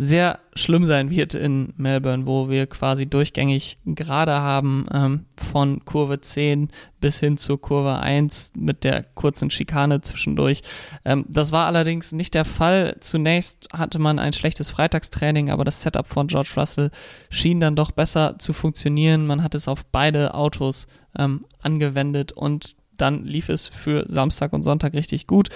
sehr 0.02 0.38
schlimm 0.54 0.86
sein 0.86 1.10
wird 1.10 1.34
in 1.34 1.74
Melbourne, 1.76 2.24
wo 2.24 2.48
wir 2.48 2.66
quasi 2.66 3.04
durchgängig 3.04 3.76
gerade 3.84 4.32
haben, 4.32 4.86
ähm, 4.90 5.26
von 5.52 5.84
Kurve 5.84 6.22
10 6.22 6.70
bis 7.02 7.20
hin 7.20 7.36
zur 7.36 7.60
Kurve 7.60 7.98
1 7.98 8.54
mit 8.56 8.84
der 8.84 9.02
kurzen 9.02 9.50
Schikane 9.50 10.00
zwischendurch. 10.00 10.62
Ähm, 11.04 11.26
das 11.28 11.52
war 11.52 11.66
allerdings 11.66 12.12
nicht 12.12 12.32
der 12.32 12.46
Fall. 12.46 12.96
Zunächst 13.00 13.68
hatte 13.74 13.98
man 13.98 14.18
ein 14.18 14.32
schlechtes 14.32 14.70
Freitagstraining, 14.70 15.50
aber 15.50 15.66
das 15.66 15.82
Setup 15.82 16.06
von 16.06 16.28
George 16.28 16.52
Russell 16.56 16.90
schien 17.28 17.60
dann 17.60 17.76
doch 17.76 17.90
besser 17.90 18.38
zu 18.38 18.54
funktionieren. 18.54 19.26
Man 19.26 19.42
hat 19.42 19.54
es 19.54 19.68
auf 19.68 19.84
beide 19.84 20.32
Autos 20.32 20.86
ähm, 21.18 21.44
angewendet 21.60 22.32
und 22.32 22.74
dann 22.96 23.24
lief 23.24 23.50
es 23.50 23.68
für 23.68 24.04
Samstag 24.08 24.54
und 24.54 24.62
Sonntag 24.62 24.94
richtig 24.94 25.26
gut 25.26 25.50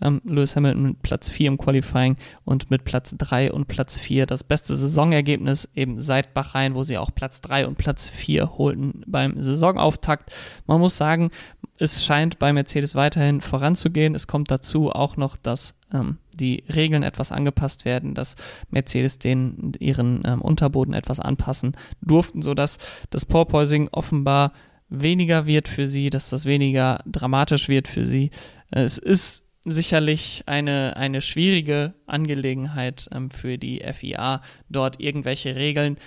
ähm, 0.00 0.20
Lewis 0.24 0.56
Hamilton 0.56 0.82
mit 0.82 1.02
Platz 1.02 1.28
4 1.28 1.48
im 1.48 1.58
Qualifying 1.58 2.16
und 2.44 2.70
mit 2.70 2.84
Platz 2.84 3.14
3 3.16 3.52
und 3.52 3.68
Platz 3.68 3.98
4 3.98 4.26
das 4.26 4.44
beste 4.44 4.74
Saisonergebnis 4.74 5.68
eben 5.74 6.00
seit 6.00 6.34
Bahrain, 6.34 6.74
wo 6.74 6.82
sie 6.82 6.98
auch 6.98 7.14
Platz 7.14 7.40
3 7.40 7.66
und 7.66 7.78
Platz 7.78 8.08
4 8.08 8.58
holten 8.58 9.02
beim 9.06 9.40
Saisonauftakt. 9.40 10.32
Man 10.66 10.80
muss 10.80 10.96
sagen, 10.96 11.30
es 11.78 12.04
scheint 12.04 12.38
bei 12.38 12.52
Mercedes 12.52 12.94
weiterhin 12.94 13.40
voranzugehen. 13.40 14.14
Es 14.14 14.26
kommt 14.26 14.50
dazu 14.50 14.90
auch 14.90 15.16
noch, 15.16 15.36
dass 15.36 15.74
ähm, 15.92 16.18
die 16.34 16.64
Regeln 16.72 17.02
etwas 17.02 17.32
angepasst 17.32 17.84
werden, 17.84 18.14
dass 18.14 18.36
Mercedes 18.70 19.18
den 19.18 19.72
ihren 19.78 20.22
ähm, 20.24 20.42
Unterboden 20.42 20.94
etwas 20.94 21.20
anpassen 21.20 21.72
durften, 22.02 22.42
sodass 22.42 22.78
das 23.10 23.24
Porpoising 23.24 23.88
offenbar 23.92 24.52
weniger 24.90 25.46
wird 25.46 25.68
für 25.68 25.86
sie, 25.86 26.10
dass 26.10 26.30
das 26.30 26.44
weniger 26.44 27.00
dramatisch 27.06 27.68
wird 27.68 27.88
für 27.88 28.04
sie. 28.04 28.30
Es 28.70 28.98
ist 28.98 29.46
sicherlich 29.64 30.44
eine, 30.46 30.96
eine 30.96 31.20
schwierige 31.20 31.94
Angelegenheit 32.06 33.08
ähm, 33.12 33.30
für 33.30 33.58
die 33.58 33.80
FIA, 33.80 34.42
dort 34.68 35.00
irgendwelche 35.00 35.54
Regeln 35.54 35.98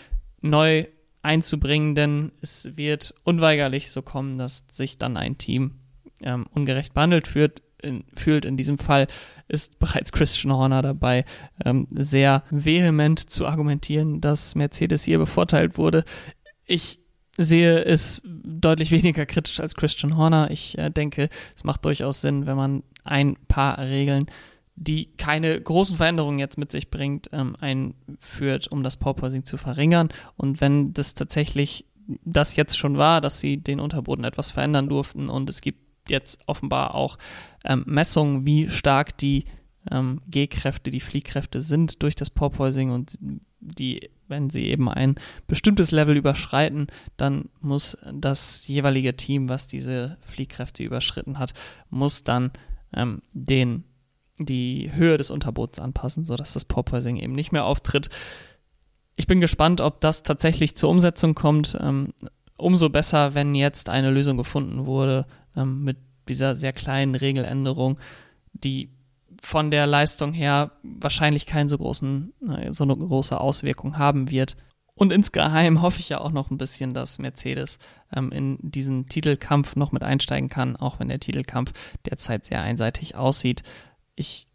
neu 0.41 0.85
einzubringen, 1.21 1.95
denn 1.95 2.31
es 2.41 2.75
wird 2.75 3.13
unweigerlich 3.23 3.89
so 3.89 4.01
kommen, 4.01 4.37
dass 4.37 4.65
sich 4.69 4.97
dann 4.97 5.17
ein 5.17 5.37
Team 5.37 5.79
ähm, 6.21 6.45
ungerecht 6.51 6.93
behandelt 6.93 7.27
führt, 7.27 7.61
in, 7.81 8.03
fühlt 8.15 8.45
in 8.45 8.57
diesem 8.57 8.77
Fall, 8.77 9.07
ist 9.47 9.77
bereits 9.79 10.11
Christian 10.11 10.53
Horner 10.53 10.81
dabei, 10.81 11.25
ähm, 11.63 11.87
sehr 11.91 12.43
vehement 12.49 13.19
zu 13.19 13.45
argumentieren, 13.45 14.21
dass 14.21 14.55
Mercedes 14.55 15.03
hier 15.03 15.19
bevorteilt 15.19 15.77
wurde. 15.77 16.03
Ich 16.65 16.99
sehe 17.37 17.83
es 17.83 18.21
deutlich 18.25 18.91
weniger 18.91 19.25
kritisch 19.25 19.59
als 19.59 19.75
Christian 19.75 20.17
Horner. 20.17 20.51
Ich 20.51 20.77
äh, 20.77 20.89
denke, 20.89 21.29
es 21.55 21.63
macht 21.63 21.85
durchaus 21.85 22.21
Sinn, 22.21 22.45
wenn 22.45 22.57
man 22.57 22.83
ein 23.03 23.37
paar 23.47 23.79
Regeln, 23.79 24.27
die 24.75 25.05
keine 25.17 25.59
großen 25.59 25.97
Veränderungen 25.97 26.39
jetzt 26.39 26.57
mit 26.57 26.71
sich 26.71 26.89
bringt, 26.89 27.29
ähm, 27.31 27.55
einführt, 27.59 28.67
um 28.67 28.83
das 28.83 28.97
Porpoising 28.97 29.43
zu 29.45 29.57
verringern. 29.57 30.09
Und 30.37 30.61
wenn 30.61 30.93
das 30.93 31.15
tatsächlich 31.15 31.85
das 32.25 32.55
jetzt 32.55 32.77
schon 32.77 32.97
war, 32.97 33.21
dass 33.21 33.39
sie 33.39 33.57
den 33.57 33.79
Unterboden 33.79 34.25
etwas 34.25 34.51
verändern 34.51 34.89
durften 34.89 35.29
und 35.29 35.49
es 35.49 35.61
gibt 35.61 35.79
jetzt 36.09 36.41
offenbar 36.47 36.95
auch 36.95 37.17
ähm, 37.63 37.83
Messungen, 37.85 38.45
wie 38.45 38.69
stark 38.69 39.17
die 39.17 39.45
ähm, 39.89 40.21
G-Kräfte, 40.27 40.91
die 40.91 40.99
Fliehkräfte 40.99 41.61
sind 41.61 42.03
durch 42.03 42.15
das 42.15 42.29
Porpoising 42.29 42.91
und 42.91 43.17
die, 43.59 44.09
wenn 44.33 44.49
sie 44.49 44.67
eben 44.67 44.89
ein 44.89 45.15
bestimmtes 45.47 45.91
Level 45.91 46.17
überschreiten, 46.17 46.87
dann 47.17 47.49
muss 47.61 47.97
das 48.11 48.67
jeweilige 48.67 49.15
Team, 49.15 49.47
was 49.47 49.67
diese 49.67 50.17
Fliehkräfte 50.21 50.83
überschritten 50.83 51.37
hat, 51.37 51.53
muss 51.89 52.23
dann 52.23 52.51
ähm, 52.95 53.21
den, 53.31 53.83
die 54.39 54.91
Höhe 54.93 55.17
des 55.17 55.29
Unterbodens 55.29 55.79
anpassen, 55.79 56.25
sodass 56.25 56.53
das 56.53 56.65
Porpoising 56.65 57.17
eben 57.17 57.33
nicht 57.33 57.51
mehr 57.51 57.65
auftritt. 57.65 58.09
Ich 59.15 59.27
bin 59.27 59.39
gespannt, 59.39 59.81
ob 59.81 60.01
das 60.01 60.23
tatsächlich 60.23 60.75
zur 60.75 60.89
Umsetzung 60.89 61.35
kommt. 61.35 61.77
Ähm, 61.79 62.13
umso 62.57 62.89
besser, 62.89 63.35
wenn 63.35 63.53
jetzt 63.53 63.87
eine 63.87 64.09
Lösung 64.09 64.37
gefunden 64.37 64.87
wurde 64.87 65.27
ähm, 65.55 65.83
mit 65.83 65.97
dieser 66.27 66.55
sehr 66.55 66.73
kleinen 66.73 67.13
Regeländerung, 67.13 67.99
die 68.53 68.89
von 69.43 69.71
der 69.71 69.85
Leistung 69.85 70.31
her 70.31 70.71
wahrscheinlich 70.83 71.45
keine 71.45 71.67
so, 71.67 71.77
großen, 71.77 72.33
äh, 72.49 72.73
so 72.73 72.85
eine 72.85 72.95
große 72.95 73.39
Auswirkung 73.39 73.97
haben 73.97 74.31
wird. 74.31 74.55
Und 74.95 75.11
insgeheim 75.11 75.81
hoffe 75.81 75.99
ich 75.99 76.09
ja 76.09 76.21
auch 76.21 76.31
noch 76.31 76.49
ein 76.49 76.57
bisschen, 76.57 76.93
dass 76.93 77.19
Mercedes 77.19 77.77
ähm, 78.15 78.31
in 78.31 78.57
diesen 78.61 79.07
Titelkampf 79.07 79.75
noch 79.75 79.91
mit 79.91 80.01
einsteigen 80.01 80.49
kann, 80.49 80.77
auch 80.77 80.99
wenn 80.99 81.09
der 81.09 81.19
Titelkampf 81.19 81.73
derzeit 82.05 82.45
sehr 82.45 82.61
einseitig 82.61 83.15
aussieht. 83.15 83.63
Ich 84.15 84.47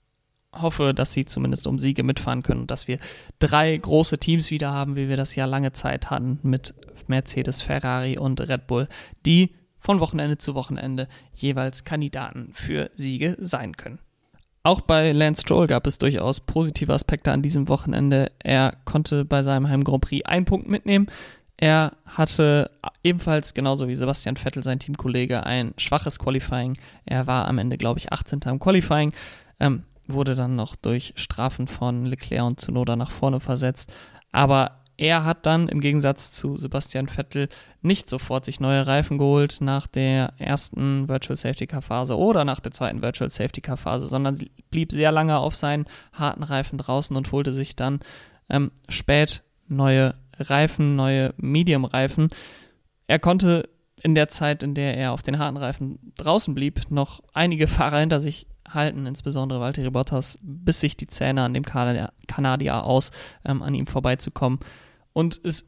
hoffe, 0.55 0.95
dass 0.95 1.13
sie 1.13 1.27
zumindest 1.27 1.67
um 1.67 1.79
Siege 1.79 2.03
mitfahren 2.03 2.43
können 2.43 2.63
und 2.63 2.71
dass 2.71 2.89
wir 2.89 2.99
drei 3.41 3.77
große 3.77 4.17
Teams 4.19 4.51
wieder 4.51 4.73
haben, 4.73 4.97
wie 4.97 5.11
wir 5.11 5.19
das 5.19 5.35
ja 5.35 5.45
lange 5.45 5.73
Zeit 5.75 6.09
hatten 6.09 6.39
mit 6.43 6.75
Mercedes, 7.09 7.61
Ferrari 7.61 8.17
und 8.17 8.41
Red 8.41 8.67
Bull, 8.67 8.89
die 9.27 9.55
von 9.79 10.01
Wochenende 10.01 10.39
zu 10.39 10.55
Wochenende 10.55 11.09
jeweils 11.35 11.85
Kandidaten 11.85 12.53
für 12.55 12.91
Siege 12.95 13.37
sein 13.39 13.77
können. 13.77 13.99
Auch 14.69 14.83
bei 14.83 15.13
Lance 15.13 15.41
Stroll 15.41 15.67
gab 15.67 15.87
es 15.87 15.97
durchaus 15.97 16.41
positive 16.41 16.93
Aspekte 16.93 17.33
an 17.33 17.41
diesem 17.41 17.69
Wochenende. 17.69 18.33
Er 18.39 18.77
konnte 18.85 19.25
bei 19.25 19.43
seinem 19.43 19.71
Heim 19.71 19.83
Grand 19.83 20.03
Prix 20.03 20.27
einen 20.27 20.45
Punkt 20.45 20.69
mitnehmen. 20.69 21.07
Er 21.57 21.93
hatte 22.05 22.71
ebenfalls, 23.03 23.55
genauso 23.55 23.89
wie 23.89 23.95
Sebastian 23.95 24.37
Vettel, 24.37 24.63
sein 24.63 24.79
Teamkollege, 24.79 25.47
ein 25.47 25.73
schwaches 25.79 26.19
Qualifying. 26.19 26.77
Er 27.07 27.27
war 27.27 27.49
am 27.49 27.57
Ende, 27.57 27.79
glaube 27.79 27.99
ich, 27.99 28.13
18. 28.13 28.41
im 28.45 28.59
Qualifying, 28.59 29.15
ähm, 29.59 29.85
wurde 30.07 30.35
dann 30.35 30.55
noch 30.55 30.77
durch 30.77 31.15
Strafen 31.17 31.67
von 31.67 32.05
Leclerc 32.05 32.45
und 32.45 32.61
Zunoda 32.61 32.95
nach 32.95 33.11
vorne 33.11 33.41
versetzt. 33.41 33.91
Aber 34.33 34.83
er 34.99 35.25
hat 35.25 35.47
dann 35.47 35.69
im 35.69 35.81
Gegensatz 35.81 36.33
zu 36.33 36.57
Sebastian 36.57 37.07
Vettel 37.07 37.49
nicht 37.83 38.11
sofort 38.11 38.45
sich 38.45 38.59
neue 38.59 38.85
Reifen 38.85 39.17
geholt 39.17 39.59
nach 39.61 39.87
der 39.87 40.33
ersten 40.39 41.09
Virtual 41.09 41.37
Safety 41.37 41.69
Car 41.69 41.83
Phase 41.83 42.19
oder 42.19 42.45
nach 42.45 42.59
der 42.59 42.73
zweiten 42.73 43.01
Virtual 43.01 43.31
Safety 43.31 43.61
Car 43.61 43.77
Phase, 43.77 44.09
sondern 44.09 44.37
blieb 44.73 44.91
sehr 44.91 45.13
lange 45.13 45.39
auf 45.39 45.55
seinen 45.55 45.87
harten 46.13 46.43
Reifen 46.43 46.79
draußen 46.79 47.17
und 47.17 47.31
holte 47.31 47.53
sich 47.53 47.77
dann 47.77 48.01
ähm, 48.51 48.73
spät 48.89 49.45
neue 49.69 50.15
Reifen, 50.37 50.97
neue 50.97 51.33
Medium-Reifen. 51.37 52.31
Er 53.07 53.21
konnte 53.21 53.69
in 54.03 54.17
der 54.17 54.27
Zeit, 54.27 54.65
in 54.65 54.75
der 54.75 54.97
er 54.97 55.13
auf 55.13 55.23
den 55.23 55.39
harten 55.39 55.57
Reifen 55.59 56.13
draußen 56.17 56.55
blieb, 56.57 56.91
noch 56.91 57.21
einige 57.33 57.69
Fahrer 57.69 58.01
hinter 58.01 58.19
sich 58.19 58.49
halten, 58.69 59.07
insbesondere 59.07 59.61
Valtteri 59.61 59.91
Bottas, 59.91 60.41
bis 60.43 60.81
sich 60.81 60.97
die 60.97 61.07
Zähne 61.07 61.43
an 61.43 61.55
dem 61.55 61.65
Kanadier 61.65 62.85
aus, 62.85 63.13
ähm, 63.45 63.63
an 63.63 63.75
ihm 63.75 63.87
vorbeizukommen. 63.87 64.59
Und 65.19 65.41
es 65.43 65.67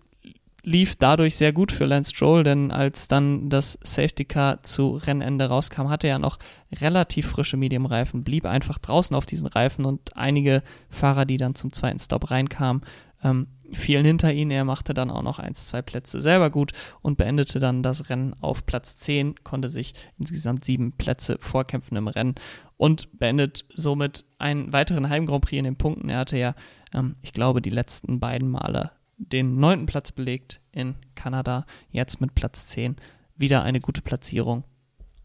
lief 0.63 0.95
dadurch 0.95 1.35
sehr 1.35 1.53
gut 1.53 1.73
für 1.73 1.85
Lance 1.85 2.15
Stroll, 2.15 2.45
denn 2.45 2.71
als 2.71 3.09
dann 3.09 3.49
das 3.49 3.81
Safety 3.83 4.25
Car 4.25 4.63
zu 4.63 4.91
Rennende 4.93 5.47
rauskam, 5.47 5.89
hatte 5.89 6.07
er 6.07 6.21
noch 6.21 6.39
relativ 6.73 7.27
frische 7.27 7.57
Medium-Reifen, 7.57 8.23
blieb 8.23 8.47
einfach 8.47 8.79
draußen 8.79 9.17
auf 9.17 9.27
diesen 9.27 9.49
Reifen 9.49 9.87
und 9.87 10.17
einige 10.17 10.63
Fahrer, 10.89 11.25
die 11.25 11.37
dann 11.37 11.57
zum 11.57 11.73
zweiten 11.73 11.99
Stop 11.99 12.31
reinkamen, 12.31 12.83
ähm, 13.25 13.49
fielen 13.73 14.05
hinter 14.05 14.33
ihn. 14.33 14.53
Er 14.53 14.65
machte 14.65 14.95
dann 14.95 15.11
auch 15.11 15.25
noch 15.25 15.41
eins, 15.41 15.67
zwei 15.67 15.83
Plätze 15.83 16.21
selber 16.21 16.51
gut 16.51 16.71
und 17.03 17.19
beendete 17.19 17.59
dann 17.59 17.83
das 17.83 18.09
Rennen 18.09 18.37
auf 18.41 18.67
Platz 18.67 18.95
10, 18.99 19.43
konnte 19.43 19.69
sich 19.69 19.95
insgesamt 20.17 20.65
sieben 20.65 20.93
Plätze 20.93 21.39
vorkämpfen 21.41 21.97
im 21.97 22.07
Rennen 22.07 22.37
und 22.77 23.19
beendet 23.19 23.65
somit 23.75 24.27
einen 24.39 24.73
weiteren 24.73 25.09
Heim 25.09 25.27
Grand 25.27 25.43
Prix 25.43 25.59
in 25.59 25.65
den 25.65 25.77
Punkten. 25.77 26.09
Er 26.09 26.19
hatte 26.19 26.39
ja, 26.39 26.55
ähm, 26.95 27.17
ich 27.21 27.33
glaube, 27.33 27.61
die 27.61 27.71
letzten 27.71 28.21
beiden 28.21 28.49
Male 28.49 28.93
den 29.21 29.59
neunten 29.59 29.87
Platz 29.87 30.13
belegt 30.13 30.61
in 30.73 30.97
Kanada, 31.15 31.67
jetzt 31.91 32.21
mit 32.21 32.35
Platz 32.35 32.67
10. 32.69 32.97
Wieder 33.37 33.63
eine 33.63 33.81
gute 33.81 34.03
Platzierung 34.03 34.65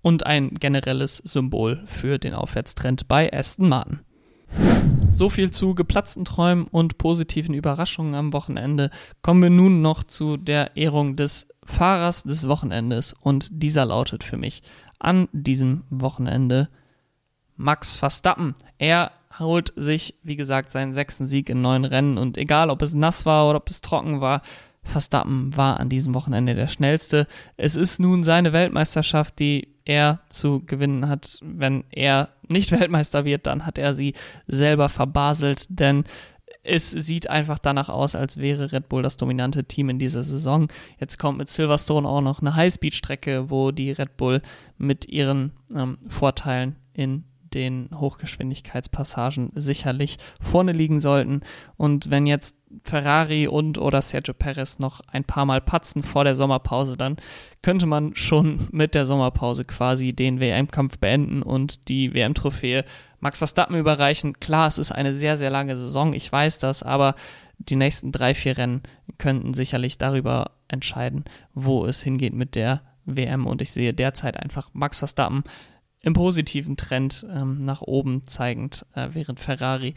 und 0.01 0.25
ein 0.25 0.53
generelles 0.53 1.17
Symbol 1.17 1.83
für 1.87 2.19
den 2.19 2.33
Aufwärtstrend 2.33 3.07
bei 3.07 3.31
Aston 3.33 3.69
Martin. 3.69 3.99
So 5.11 5.29
viel 5.29 5.49
zu 5.49 5.73
geplatzten 5.75 6.25
Träumen 6.25 6.67
und 6.67 6.97
positiven 6.97 7.55
Überraschungen 7.55 8.15
am 8.15 8.33
Wochenende. 8.33 8.91
Kommen 9.21 9.41
wir 9.41 9.49
nun 9.49 9.81
noch 9.81 10.03
zu 10.03 10.37
der 10.37 10.75
Ehrung 10.77 11.15
des 11.15 11.47
Fahrers 11.63 12.23
des 12.23 12.47
Wochenendes 12.47 13.13
und 13.13 13.47
dieser 13.51 13.85
lautet 13.85 14.23
für 14.23 14.37
mich 14.37 14.61
an 14.99 15.27
diesem 15.31 15.83
Wochenende 15.89 16.67
Max 17.55 17.95
Verstappen. 17.95 18.55
Er 18.77 19.11
holt 19.39 19.73
sich, 19.75 20.15
wie 20.23 20.35
gesagt, 20.35 20.71
seinen 20.71 20.93
sechsten 20.93 21.27
Sieg 21.27 21.49
in 21.49 21.61
neun 21.61 21.85
Rennen 21.85 22.17
und 22.17 22.37
egal, 22.37 22.69
ob 22.69 22.81
es 22.81 22.93
nass 22.93 23.25
war 23.25 23.49
oder 23.49 23.57
ob 23.57 23.69
es 23.69 23.81
trocken 23.81 24.21
war, 24.21 24.41
Verstappen 24.83 25.55
war 25.57 25.79
an 25.79 25.89
diesem 25.89 26.13
Wochenende 26.13 26.53
der 26.53 26.67
schnellste. 26.67 27.27
Es 27.57 27.75
ist 27.75 27.99
nun 27.99 28.23
seine 28.23 28.53
Weltmeisterschaft, 28.53 29.39
die 29.39 29.67
er 29.83 30.19
zu 30.29 30.63
gewinnen 30.65 31.09
hat. 31.09 31.39
Wenn 31.41 31.83
er 31.89 32.29
nicht 32.47 32.71
Weltmeister 32.79 33.25
wird, 33.25 33.47
dann 33.47 33.65
hat 33.65 33.77
er 33.77 33.93
sie 33.93 34.13
selber 34.47 34.89
verbaselt, 34.89 35.65
denn 35.69 36.03
es 36.63 36.89
sieht 36.89 37.29
einfach 37.29 37.59
danach 37.59 37.89
aus, 37.89 38.15
als 38.15 38.37
wäre 38.37 38.71
Red 38.71 38.89
Bull 38.89 39.03
das 39.03 39.17
dominante 39.17 39.65
Team 39.65 39.89
in 39.89 39.99
dieser 39.99 40.23
Saison. 40.23 40.67
Jetzt 40.99 41.19
kommt 41.19 41.37
mit 41.37 41.47
Silverstone 41.47 42.07
auch 42.07 42.21
noch 42.21 42.41
eine 42.41 42.55
Highspeed-Strecke, 42.55 43.51
wo 43.51 43.71
die 43.71 43.91
Red 43.91 44.17
Bull 44.17 44.41
mit 44.77 45.07
ihren 45.07 45.51
ähm, 45.75 45.99
Vorteilen 46.09 46.75
in 46.93 47.23
den 47.55 47.89
Hochgeschwindigkeitspassagen 47.97 49.51
sicherlich 49.55 50.17
vorne 50.39 50.73
liegen 50.73 50.99
sollten. 50.99 51.41
Und 51.77 52.11
wenn 52.11 52.27
jetzt 52.27 52.55
Ferrari 52.83 53.47
und 53.47 53.77
oder 53.77 54.01
Sergio 54.01 54.33
Perez 54.33 54.79
noch 54.79 55.01
ein 55.07 55.23
paar 55.23 55.45
Mal 55.45 55.61
patzen 55.61 56.03
vor 56.03 56.23
der 56.23 56.35
Sommerpause, 56.35 56.97
dann 56.97 57.17
könnte 57.61 57.85
man 57.85 58.15
schon 58.15 58.67
mit 58.71 58.93
der 58.93 59.05
Sommerpause 59.05 59.65
quasi 59.65 60.13
den 60.13 60.39
WM-Kampf 60.39 60.97
beenden 60.99 61.41
und 61.41 61.87
die 61.87 62.13
WM-Trophäe 62.13 62.83
Max 63.19 63.39
Verstappen 63.39 63.77
überreichen. 63.77 64.39
Klar, 64.39 64.67
es 64.67 64.77
ist 64.77 64.91
eine 64.91 65.13
sehr, 65.13 65.37
sehr 65.37 65.49
lange 65.49 65.75
Saison, 65.77 66.13
ich 66.13 66.31
weiß 66.31 66.59
das, 66.59 66.83
aber 66.83 67.15
die 67.57 67.77
nächsten 67.77 68.11
drei, 68.11 68.33
vier 68.33 68.57
Rennen 68.57 68.83
könnten 69.17 69.53
sicherlich 69.53 69.97
darüber 69.97 70.51
entscheiden, 70.67 71.23
wo 71.53 71.85
es 71.85 72.03
hingeht 72.03 72.33
mit 72.33 72.55
der 72.55 72.81
WM. 73.05 73.47
Und 73.47 73.61
ich 73.61 73.71
sehe 73.71 73.93
derzeit 73.93 74.37
einfach 74.37 74.69
Max 74.73 74.99
Verstappen 74.99 75.43
im 76.05 76.13
positiven 76.13 76.77
Trend 76.77 77.25
ähm, 77.29 77.65
nach 77.65 77.81
oben 77.81 78.25
zeigend, 78.27 78.85
äh, 78.93 79.09
während 79.11 79.39
Ferrari 79.39 79.95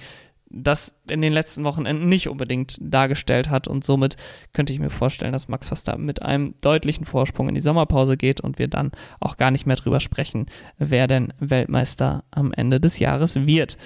das 0.50 0.94
in 1.10 1.20
den 1.20 1.34
letzten 1.34 1.64
Wochenenden 1.64 2.08
nicht 2.08 2.28
unbedingt 2.28 2.78
dargestellt 2.80 3.50
hat 3.50 3.68
und 3.68 3.84
somit 3.84 4.16
könnte 4.54 4.72
ich 4.72 4.78
mir 4.78 4.88
vorstellen, 4.88 5.32
dass 5.32 5.48
Max 5.48 5.68
Verstappen 5.68 6.06
mit 6.06 6.22
einem 6.22 6.54
deutlichen 6.62 7.04
Vorsprung 7.04 7.50
in 7.50 7.54
die 7.54 7.60
Sommerpause 7.60 8.16
geht 8.16 8.40
und 8.40 8.58
wir 8.58 8.68
dann 8.68 8.92
auch 9.20 9.36
gar 9.36 9.50
nicht 9.50 9.66
mehr 9.66 9.76
drüber 9.76 10.00
sprechen, 10.00 10.46
wer 10.78 11.06
denn 11.06 11.34
Weltmeister 11.38 12.24
am 12.30 12.54
Ende 12.54 12.80
des 12.80 12.98
Jahres 12.98 13.36
wird. 13.46 13.76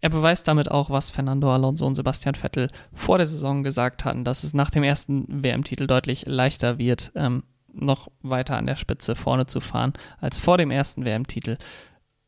Er 0.00 0.08
beweist 0.08 0.48
damit 0.48 0.70
auch, 0.70 0.88
was 0.88 1.10
Fernando 1.10 1.52
Alonso 1.52 1.86
und 1.86 1.94
Sebastian 1.94 2.34
Vettel 2.34 2.70
vor 2.94 3.18
der 3.18 3.26
Saison 3.26 3.62
gesagt 3.62 4.06
hatten, 4.06 4.24
dass 4.24 4.44
es 4.44 4.54
nach 4.54 4.70
dem 4.70 4.82
ersten 4.82 5.26
WM-Titel 5.28 5.86
deutlich 5.86 6.24
leichter 6.26 6.78
wird, 6.78 7.12
ähm, 7.14 7.44
noch 7.74 8.08
weiter 8.22 8.56
an 8.56 8.66
der 8.66 8.76
Spitze 8.76 9.16
vorne 9.16 9.46
zu 9.46 9.60
fahren 9.60 9.92
als 10.20 10.38
vor 10.38 10.58
dem 10.58 10.70
ersten 10.70 11.04
WM-Titel 11.04 11.56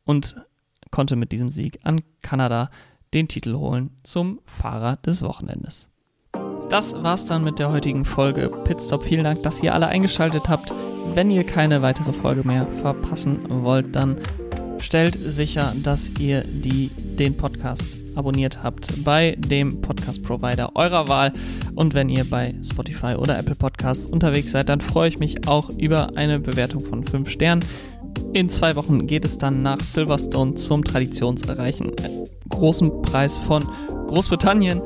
und 0.05 0.37
konnte 0.91 1.17
mit 1.17 1.33
diesem 1.33 1.51
Sieg 1.51 1.81
an 1.83 2.03
Kanada 2.23 2.71
den 3.15 3.29
Titel 3.29 3.55
holen 3.55 3.91
zum 4.03 4.41
Fahrer 4.47 4.97
des 4.97 5.23
Wochenendes. 5.23 5.89
Das 6.71 7.03
war's 7.03 7.27
dann 7.27 7.45
mit 7.45 7.59
der 7.59 7.71
heutigen 7.71 8.05
Folge 8.05 8.51
Pitstop. 8.65 9.05
Vielen 9.05 9.25
Dank, 9.25 9.43
dass 9.43 9.63
ihr 9.63 9.75
alle 9.75 9.87
eingeschaltet 9.87 10.49
habt. 10.49 10.75
Wenn 11.15 11.31
ihr 11.31 11.45
keine 11.45 11.83
weitere 11.83 12.13
Folge 12.13 12.47
mehr 12.47 12.67
verpassen 12.81 13.41
wollt, 13.49 13.95
dann 13.95 14.17
stellt 14.79 15.17
sicher, 15.21 15.73
dass 15.83 16.09
ihr 16.19 16.43
die, 16.43 16.89
den 16.89 17.37
Podcast 17.37 17.97
abonniert 18.17 18.63
habt 18.63 19.05
bei 19.05 19.37
dem 19.39 19.81
Podcast-Provider 20.05 20.71
eurer 20.75 21.09
Wahl. 21.09 21.33
Und 21.75 21.95
wenn 21.95 22.09
ihr 22.09 22.25
bei 22.29 22.55
Spotify 22.63 23.15
oder 23.15 23.39
Apple 23.39 23.55
Podcasts 23.55 24.07
unterwegs 24.07 24.53
seid, 24.53 24.69
dann 24.69 24.81
freue 24.81 25.09
ich 25.09 25.19
mich 25.19 25.49
auch 25.49 25.71
über 25.71 26.17
eine 26.17 26.39
Bewertung 26.39 26.81
von 26.85 27.07
5 27.07 27.29
Sternen. 27.29 27.65
In 28.33 28.51
zwei 28.51 28.77
Wochen 28.77 29.07
geht 29.07 29.25
es 29.25 29.39
dann 29.39 29.63
nach 29.63 29.81
Silverstone 29.81 30.55
zum 30.55 30.85
Traditionserreichen 30.85 31.93
großen 32.51 33.03
Preis 33.03 33.39
von 33.39 33.65
Großbritannien. 34.09 34.83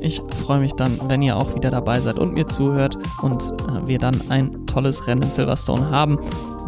Ich 0.00 0.22
freue 0.42 0.60
mich 0.60 0.72
dann, 0.72 0.98
wenn 1.08 1.22
ihr 1.22 1.36
auch 1.36 1.54
wieder 1.54 1.70
dabei 1.70 2.00
seid 2.00 2.18
und 2.18 2.32
mir 2.32 2.46
zuhört 2.46 2.96
und 3.22 3.42
äh, 3.42 3.86
wir 3.86 3.98
dann 3.98 4.20
ein 4.30 4.66
tolles 4.66 5.06
Rennen 5.06 5.22
in 5.22 5.30
Silverstone 5.30 5.90
haben. 5.90 6.18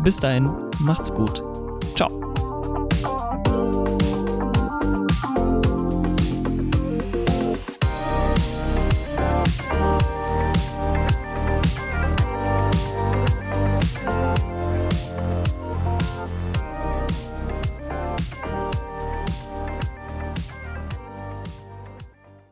Bis 0.02 0.18
dahin, 0.18 0.50
macht's 0.80 1.12
gut. 1.12 1.47